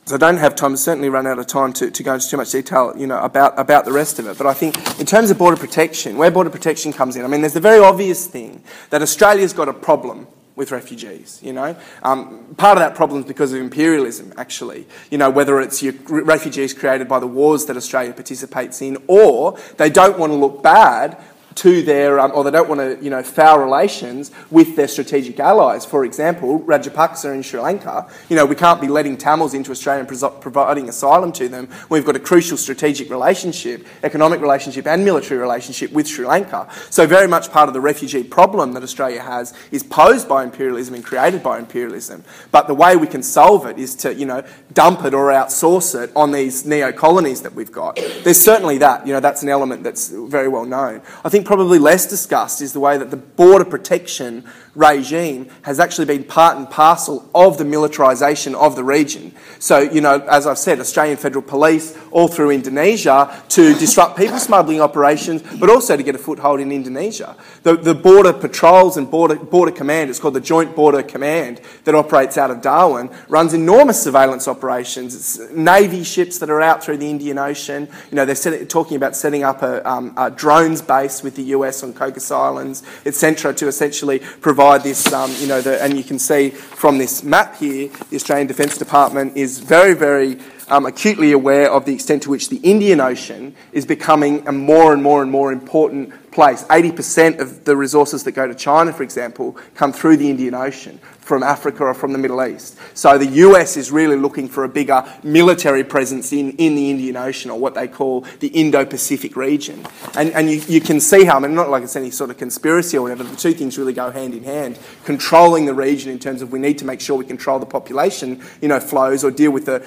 so 0.07 0.13
I 0.13 0.17
don't 0.19 0.37
have 0.37 0.53
time, 0.53 0.73
I 0.73 0.75
certainly 0.75 1.09
run 1.09 1.25
out 1.25 1.39
of 1.39 1.47
time 1.47 1.73
to, 1.73 1.89
to 1.89 2.03
go 2.03 2.13
into 2.13 2.29
too 2.29 2.37
much 2.37 2.51
detail, 2.51 2.93
you 2.95 3.07
know, 3.07 3.19
about, 3.19 3.57
about 3.57 3.85
the 3.85 3.91
rest 3.91 4.19
of 4.19 4.27
it. 4.27 4.37
But 4.37 4.45
I 4.45 4.53
think 4.53 4.99
in 4.99 5.07
terms 5.07 5.31
of 5.31 5.39
border 5.39 5.57
protection, 5.57 6.15
where 6.17 6.29
border 6.29 6.51
protection 6.51 6.93
comes 6.93 7.15
in, 7.15 7.25
I 7.25 7.27
mean, 7.27 7.41
there's 7.41 7.53
the 7.53 7.59
very 7.59 7.79
obvious 7.79 8.27
thing 8.27 8.61
that 8.91 9.01
Australia's 9.01 9.51
got 9.51 9.67
a 9.67 9.73
problem 9.73 10.27
with 10.55 10.71
refugees, 10.71 11.39
you 11.41 11.53
know. 11.53 11.75
Um, 12.03 12.53
part 12.55 12.77
of 12.77 12.83
that 12.83 12.93
problem 12.95 13.21
is 13.21 13.25
because 13.25 13.51
of 13.51 13.59
imperialism, 13.59 14.31
actually. 14.37 14.85
You 15.09 15.17
know, 15.17 15.31
whether 15.31 15.59
it's 15.59 15.81
your 15.81 15.93
refugees 16.07 16.71
created 16.71 17.07
by 17.07 17.19
the 17.19 17.27
wars 17.27 17.65
that 17.65 17.75
Australia 17.75 18.13
participates 18.13 18.83
in, 18.83 18.97
or 19.07 19.57
they 19.77 19.89
don't 19.89 20.19
want 20.19 20.31
to 20.31 20.35
look 20.35 20.61
bad 20.61 21.17
to 21.55 21.81
their, 21.81 22.19
um, 22.19 22.31
or 22.35 22.43
they 22.43 22.51
don't 22.51 22.67
want 22.67 22.81
to, 22.81 23.01
you 23.03 23.09
know, 23.09 23.23
foul 23.23 23.59
relations 23.59 24.29
with 24.51 24.75
their 24.75 24.87
strategic 24.87 25.39
allies. 25.39 25.85
For 25.85 26.03
example, 26.03 26.59
Rajapaksa 26.59 27.33
in 27.33 27.41
Sri 27.43 27.59
Lanka, 27.59 28.09
you 28.29 28.35
know, 28.35 28.45
we 28.45 28.55
can't 28.55 28.81
be 28.81 28.89
letting 28.89 29.15
Tamils 29.15 29.53
into 29.53 29.71
Australia 29.71 30.05
and 30.05 30.41
providing 30.41 30.89
asylum 30.89 31.31
to 31.33 31.47
them. 31.47 31.69
We've 31.89 32.05
got 32.05 32.17
a 32.17 32.19
crucial 32.19 32.57
strategic 32.57 33.09
relationship, 33.09 33.87
economic 34.03 34.41
relationship 34.41 34.85
and 34.85 35.05
military 35.05 35.39
relationship 35.39 35.93
with 35.93 36.07
Sri 36.07 36.25
Lanka. 36.25 36.67
So 36.89 37.07
very 37.07 37.27
much 37.27 37.49
part 37.51 37.69
of 37.69 37.73
the 37.73 37.81
refugee 37.81 38.23
problem 38.23 38.73
that 38.73 38.83
Australia 38.83 39.21
has 39.21 39.53
is 39.71 39.81
posed 39.81 40.27
by 40.27 40.43
imperialism 40.43 40.93
and 40.93 41.05
created 41.05 41.41
by 41.41 41.57
imperialism. 41.57 42.25
But 42.51 42.67
the 42.67 42.75
way 42.75 42.97
we 42.97 43.07
can 43.07 43.23
solve 43.23 43.65
it 43.65 43.79
is 43.79 43.95
to, 43.95 44.13
you 44.13 44.25
know, 44.25 44.43
dump 44.73 45.05
it 45.05 45.13
or 45.13 45.29
outsource 45.29 45.97
it 46.01 46.11
on 46.15 46.31
these 46.31 46.65
neo-colonies 46.65 47.43
that 47.43 47.53
we've 47.53 47.71
got. 47.71 47.95
There's 47.95 48.43
certainly 48.43 48.77
that, 48.79 49.07
you 49.07 49.13
know, 49.13 49.21
that's 49.21 49.41
an 49.41 49.49
element 49.49 49.83
that's 49.83 50.09
very 50.09 50.49
well 50.49 50.65
known. 50.65 51.01
I 51.23 51.29
think 51.29 51.44
probably 51.45 51.79
less 51.79 52.05
discussed 52.05 52.61
is 52.61 52.73
the 52.73 52.79
way 52.79 52.97
that 52.97 53.11
the 53.11 53.17
border 53.17 53.65
protection 53.65 54.43
regime 54.75 55.49
has 55.61 55.79
actually 55.79 56.05
been 56.05 56.23
part 56.23 56.57
and 56.57 56.69
parcel 56.69 57.29
of 57.33 57.57
the 57.57 57.63
militarisation 57.63 58.53
of 58.55 58.75
the 58.75 58.83
region. 58.83 59.33
So, 59.59 59.79
you 59.79 60.01
know, 60.01 60.19
as 60.19 60.45
I've 60.45 60.57
said, 60.57 60.79
Australian 60.79 61.17
Federal 61.17 61.41
Police 61.41 61.97
all 62.11 62.27
through 62.27 62.51
Indonesia 62.51 63.41
to 63.49 63.73
disrupt 63.75 64.17
people 64.17 64.37
smuggling 64.37 64.81
operations, 64.81 65.41
but 65.59 65.69
also 65.69 65.95
to 65.95 66.03
get 66.03 66.15
a 66.15 66.17
foothold 66.17 66.59
in 66.59 66.71
Indonesia. 66.71 67.35
The, 67.63 67.77
the 67.77 67.95
border 67.95 68.33
patrols 68.33 68.97
and 68.97 69.09
border, 69.09 69.35
border 69.35 69.71
command, 69.71 70.09
it's 70.09 70.19
called 70.19 70.33
the 70.33 70.41
Joint 70.41 70.75
Border 70.75 71.03
Command 71.03 71.61
that 71.85 71.95
operates 71.95 72.37
out 72.37 72.51
of 72.51 72.61
Darwin, 72.61 73.09
runs 73.29 73.53
enormous 73.53 74.03
surveillance 74.03 74.47
operations. 74.47 75.15
It's 75.15 75.51
Navy 75.51 76.03
ships 76.03 76.37
that 76.39 76.49
are 76.49 76.61
out 76.61 76.83
through 76.83 76.97
the 76.97 77.09
Indian 77.09 77.37
Ocean. 77.37 77.87
You 78.11 78.15
know, 78.15 78.25
they're 78.25 78.35
set, 78.35 78.69
talking 78.69 78.97
about 78.97 79.15
setting 79.15 79.43
up 79.43 79.61
a, 79.61 79.87
um, 79.89 80.13
a 80.17 80.29
drones 80.29 80.81
base 80.81 81.23
with 81.23 81.34
the 81.35 81.43
US 81.55 81.81
on 81.83 81.93
Cocos 81.93 82.31
Islands, 82.31 82.83
etc., 83.05 83.53
to 83.53 83.67
essentially 83.67 84.19
provide 84.19 84.65
provide 84.65 84.83
this, 84.83 85.13
um, 85.13 85.31
you 85.37 85.47
know, 85.47 85.61
the, 85.61 85.81
and 85.83 85.97
you 85.97 86.03
can 86.03 86.17
see 86.17 86.49
from 86.49 86.97
this 86.97 87.23
map 87.23 87.55
here, 87.57 87.89
the 88.09 88.15
Australian 88.15 88.47
Defence 88.47 88.77
Department 88.77 89.35
is 89.37 89.59
very, 89.59 89.93
very 89.93 90.39
um, 90.69 90.85
acutely 90.85 91.31
aware 91.33 91.69
of 91.69 91.85
the 91.85 91.93
extent 91.93 92.23
to 92.23 92.29
which 92.29 92.49
the 92.49 92.57
Indian 92.57 92.99
Ocean 92.99 93.53
is 93.73 93.85
becoming 93.85 94.47
a 94.47 94.51
more 94.51 94.93
and 94.93 95.03
more 95.03 95.21
and 95.21 95.29
more 95.29 95.51
important 95.51 96.13
place. 96.35 96.63
80% 96.65 97.39
of 97.39 97.63
the 97.63 97.75
resources 97.75 98.23
that 98.25 98.33
go 98.33 98.45
to 98.47 98.53
China, 98.53 98.93
for 98.93 99.03
example, 99.03 99.57
come 99.73 99.91
through 99.91 100.17
the 100.17 100.29
Indian 100.29 100.53
Ocean 100.53 100.99
from 101.25 101.41
Africa 101.41 101.83
or 101.83 101.93
from 101.95 102.11
the 102.11 102.19
Middle 102.19 102.45
East. 102.45 102.77
So 102.93 103.17
the 103.17 103.25
US 103.25 103.77
is 103.77 103.91
really 103.91 104.15
looking 104.15 104.47
for 104.47 104.63
a 104.63 104.69
bigger 104.69 105.03
military 105.23 105.83
presence 105.83 106.31
in, 106.31 106.51
in 106.57 106.75
the 106.75 106.91
Indian 106.91 107.17
Ocean 107.17 107.49
or 107.49 107.59
what 107.59 107.73
they 107.73 107.87
call 107.87 108.21
the 108.41 108.49
Indo 108.49 108.85
Pacific 108.85 109.35
region. 109.35 109.83
And, 110.15 110.29
and 110.31 110.51
you, 110.51 110.61
you 110.67 110.79
can 110.79 110.99
see 110.99 111.23
how, 111.23 111.37
I 111.37 111.39
mean, 111.39 111.55
not 111.55 111.71
like 111.71 111.81
it's 111.81 111.95
any 111.95 112.11
sort 112.11 112.29
of 112.29 112.37
conspiracy 112.37 112.97
or 112.97 113.01
whatever, 113.01 113.23
the 113.23 113.35
two 113.35 113.53
things 113.53 113.75
really 113.79 113.91
go 113.91 114.11
hand 114.11 114.35
in 114.35 114.43
hand. 114.43 114.77
Controlling 115.03 115.65
the 115.65 115.73
region 115.73 116.11
in 116.11 116.19
terms 116.19 116.43
of 116.43 116.51
we 116.51 116.59
need 116.59 116.77
to 116.77 116.85
make 116.85 117.01
sure 117.01 117.17
we 117.17 117.25
control 117.25 117.57
the 117.57 117.65
population, 117.65 118.39
you 118.61 118.67
know, 118.67 118.79
flows 118.79 119.23
or 119.23 119.31
deal 119.31 119.51
with 119.51 119.65
the, 119.65 119.83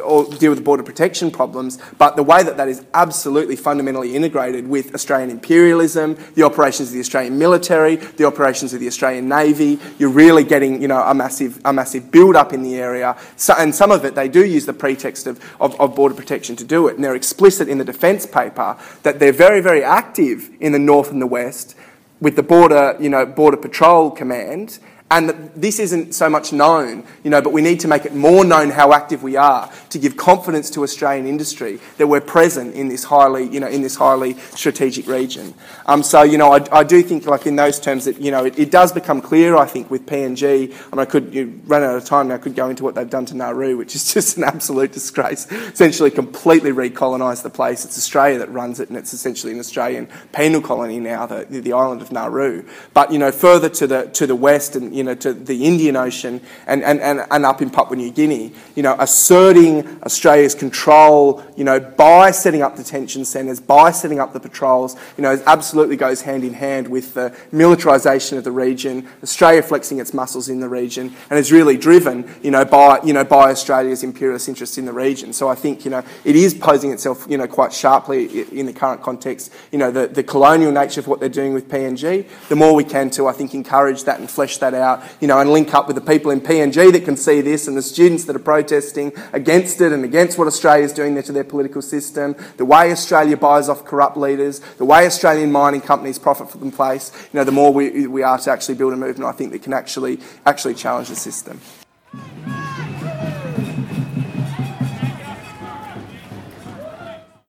or 0.00 0.24
deal 0.24 0.50
with 0.50 0.58
the 0.58 0.64
border 0.64 0.82
protection 0.82 1.30
problems. 1.30 1.78
But 1.98 2.16
the 2.16 2.24
way 2.24 2.42
that 2.42 2.56
that 2.56 2.68
is 2.68 2.84
absolutely 2.94 3.54
fundamentally 3.54 4.16
integrated 4.16 4.66
with 4.66 4.92
Australian 4.92 5.30
imperialism, 5.30 5.89
the 5.94 6.42
operations 6.42 6.88
of 6.88 6.94
the 6.94 7.00
Australian 7.00 7.38
military, 7.38 7.96
the 7.96 8.24
operations 8.24 8.72
of 8.72 8.80
the 8.80 8.86
Australian 8.86 9.28
Navy, 9.28 9.78
you're 9.98 10.10
really 10.10 10.44
getting 10.44 10.80
you 10.80 10.88
know, 10.88 11.02
a 11.02 11.14
massive, 11.14 11.60
a 11.64 11.72
massive 11.72 12.10
build-up 12.10 12.52
in 12.52 12.62
the 12.62 12.76
area. 12.76 13.16
So, 13.36 13.54
and 13.58 13.74
some 13.74 13.90
of 13.90 14.04
it, 14.04 14.14
they 14.14 14.28
do 14.28 14.44
use 14.44 14.66
the 14.66 14.72
pretext 14.72 15.26
of, 15.26 15.40
of, 15.60 15.78
of 15.80 15.94
border 15.94 16.14
protection 16.14 16.56
to 16.56 16.64
do 16.64 16.88
it. 16.88 16.96
And 16.96 17.04
they're 17.04 17.14
explicit 17.14 17.68
in 17.68 17.78
the 17.78 17.84
defence 17.84 18.26
paper 18.26 18.76
that 19.02 19.18
they're 19.18 19.32
very, 19.32 19.60
very 19.60 19.82
active 19.82 20.50
in 20.60 20.72
the 20.72 20.78
north 20.78 21.10
and 21.10 21.20
the 21.20 21.26
west 21.26 21.74
with 22.20 22.36
the 22.36 22.42
border, 22.42 22.96
you 23.00 23.08
know, 23.08 23.24
border 23.24 23.56
patrol 23.56 24.10
command 24.10 24.78
and 25.10 25.50
this 25.56 25.80
isn't 25.80 26.14
so 26.14 26.30
much 26.30 26.52
known, 26.52 27.02
you 27.24 27.30
know, 27.30 27.42
but 27.42 27.52
we 27.52 27.62
need 27.62 27.80
to 27.80 27.88
make 27.88 28.04
it 28.04 28.14
more 28.14 28.44
known 28.44 28.70
how 28.70 28.92
active 28.92 29.24
we 29.24 29.34
are 29.34 29.68
to 29.88 29.98
give 29.98 30.16
confidence 30.16 30.70
to 30.70 30.84
Australian 30.84 31.26
industry 31.26 31.80
that 31.98 32.06
we're 32.06 32.20
present 32.20 32.74
in 32.76 32.88
this 32.88 33.02
highly, 33.02 33.48
you 33.48 33.58
know, 33.58 33.66
in 33.66 33.82
this 33.82 33.96
highly 33.96 34.34
strategic 34.54 35.08
region. 35.08 35.52
Um, 35.86 36.04
so, 36.04 36.22
you 36.22 36.38
know, 36.38 36.52
I, 36.52 36.64
I, 36.70 36.84
do 36.84 37.02
think, 37.02 37.26
like 37.26 37.44
in 37.44 37.56
those 37.56 37.80
terms, 37.80 38.04
that 38.04 38.20
you 38.20 38.30
know, 38.30 38.44
it, 38.44 38.56
it, 38.56 38.70
does 38.70 38.92
become 38.92 39.20
clear. 39.20 39.56
I 39.56 39.66
think 39.66 39.90
with 39.90 40.06
PNG, 40.06 40.72
I 40.72 40.96
mean, 40.96 41.00
I 41.00 41.04
could 41.04 41.34
you 41.34 41.60
run 41.64 41.82
out 41.82 41.96
of 41.96 42.04
time 42.04 42.28
now. 42.28 42.36
I 42.36 42.38
could 42.38 42.54
go 42.54 42.70
into 42.70 42.84
what 42.84 42.94
they've 42.94 43.10
done 43.10 43.26
to 43.26 43.36
Nauru, 43.36 43.76
which 43.76 43.96
is 43.96 44.14
just 44.14 44.36
an 44.36 44.44
absolute 44.44 44.92
disgrace. 44.92 45.50
Essentially, 45.50 46.12
completely 46.12 46.70
recolonised 46.70 47.42
the 47.42 47.50
place. 47.50 47.84
It's 47.84 47.98
Australia 47.98 48.38
that 48.38 48.50
runs 48.52 48.78
it, 48.78 48.88
and 48.88 48.96
it's 48.96 49.12
essentially 49.12 49.52
an 49.52 49.58
Australian 49.58 50.08
penal 50.32 50.60
colony 50.60 51.00
now, 51.00 51.26
the, 51.26 51.46
the 51.46 51.72
island 51.72 52.00
of 52.00 52.12
Nauru. 52.12 52.64
But 52.94 53.12
you 53.12 53.18
know, 53.18 53.32
further 53.32 53.68
to 53.70 53.88
the 53.88 54.06
to 54.10 54.28
the 54.28 54.36
west 54.36 54.76
and 54.76 54.94
you 54.99 54.99
know, 55.04 55.14
to 55.14 55.32
the 55.32 55.66
Indian 55.66 55.96
Ocean 55.96 56.40
and, 56.66 56.82
and, 56.82 57.00
and, 57.00 57.20
and 57.30 57.44
up 57.44 57.62
in 57.62 57.70
Papua 57.70 57.96
New 57.96 58.10
Guinea, 58.10 58.52
you 58.74 58.82
know, 58.82 58.96
asserting 58.98 60.00
Australia's 60.02 60.54
control, 60.54 61.42
you 61.56 61.64
know, 61.64 61.80
by 61.80 62.30
setting 62.30 62.62
up 62.62 62.76
detention 62.76 63.24
centres, 63.24 63.60
by 63.60 63.90
setting 63.90 64.20
up 64.20 64.32
the 64.32 64.40
patrols, 64.40 64.96
you 65.16 65.22
know, 65.22 65.40
absolutely 65.46 65.96
goes 65.96 66.22
hand 66.22 66.44
in 66.44 66.54
hand 66.54 66.88
with 66.88 67.14
the 67.14 67.34
militarisation 67.52 68.36
of 68.38 68.44
the 68.44 68.52
region, 68.52 69.08
Australia 69.22 69.62
flexing 69.62 69.98
its 69.98 70.14
muscles 70.14 70.48
in 70.48 70.60
the 70.60 70.68
region, 70.68 71.14
and 71.28 71.38
is 71.38 71.52
really 71.52 71.76
driven, 71.76 72.28
you 72.42 72.50
know, 72.50 72.64
by, 72.64 73.00
you 73.02 73.12
know, 73.12 73.24
by 73.24 73.50
Australia's 73.50 74.02
imperialist 74.02 74.48
interests 74.48 74.78
in 74.78 74.84
the 74.84 74.92
region. 74.92 75.32
So 75.32 75.48
I 75.48 75.54
think, 75.54 75.84
you 75.84 75.90
know, 75.90 76.02
it 76.24 76.36
is 76.36 76.54
posing 76.54 76.90
itself, 76.90 77.26
you 77.28 77.38
know, 77.38 77.46
quite 77.46 77.72
sharply 77.72 78.42
in 78.52 78.66
the 78.66 78.72
current 78.72 79.02
context, 79.02 79.52
you 79.72 79.78
know, 79.78 79.90
the, 79.90 80.06
the 80.06 80.22
colonial 80.22 80.72
nature 80.72 81.00
of 81.00 81.06
what 81.06 81.20
they're 81.20 81.28
doing 81.28 81.54
with 81.54 81.68
PNG. 81.68 82.26
The 82.48 82.56
more 82.56 82.74
we 82.74 82.84
can 82.84 83.10
to, 83.10 83.26
I 83.26 83.32
think, 83.32 83.54
encourage 83.54 84.04
that 84.04 84.20
and 84.20 84.30
flesh 84.30 84.58
that 84.58 84.74
out 84.74 84.89
you 85.20 85.28
know, 85.28 85.38
and 85.38 85.50
link 85.50 85.74
up 85.74 85.86
with 85.86 85.96
the 85.96 86.02
people 86.02 86.30
in 86.30 86.40
PNG 86.40 86.92
that 86.92 87.04
can 87.04 87.16
see 87.16 87.40
this 87.40 87.68
and 87.68 87.76
the 87.76 87.82
students 87.82 88.24
that 88.24 88.36
are 88.36 88.40
protesting 88.40 89.12
against 89.32 89.80
it 89.80 89.92
and 89.92 90.04
against 90.04 90.38
what 90.38 90.46
Australia 90.46 90.84
is 90.84 90.92
doing 90.92 91.14
there 91.14 91.22
to 91.22 91.32
their 91.32 91.44
political 91.44 91.82
system, 91.82 92.34
the 92.56 92.64
way 92.64 92.90
Australia 92.90 93.36
buys 93.36 93.68
off 93.68 93.84
corrupt 93.84 94.16
leaders, 94.16 94.60
the 94.78 94.84
way 94.84 95.06
Australian 95.06 95.52
mining 95.52 95.80
companies 95.80 96.18
profit 96.18 96.50
from 96.50 96.70
the 96.70 96.76
place, 96.76 97.12
you 97.32 97.38
know, 97.38 97.44
the 97.44 97.52
more 97.52 97.72
we, 97.72 98.06
we 98.06 98.22
are 98.22 98.38
to 98.38 98.50
actually 98.50 98.74
build 98.74 98.92
a 98.92 98.96
movement, 98.96 99.28
I 99.28 99.32
think, 99.32 99.52
that 99.52 99.62
can 99.62 99.72
actually, 99.72 100.20
actually 100.46 100.74
challenge 100.74 101.08
the 101.08 101.16
system. 101.16 101.60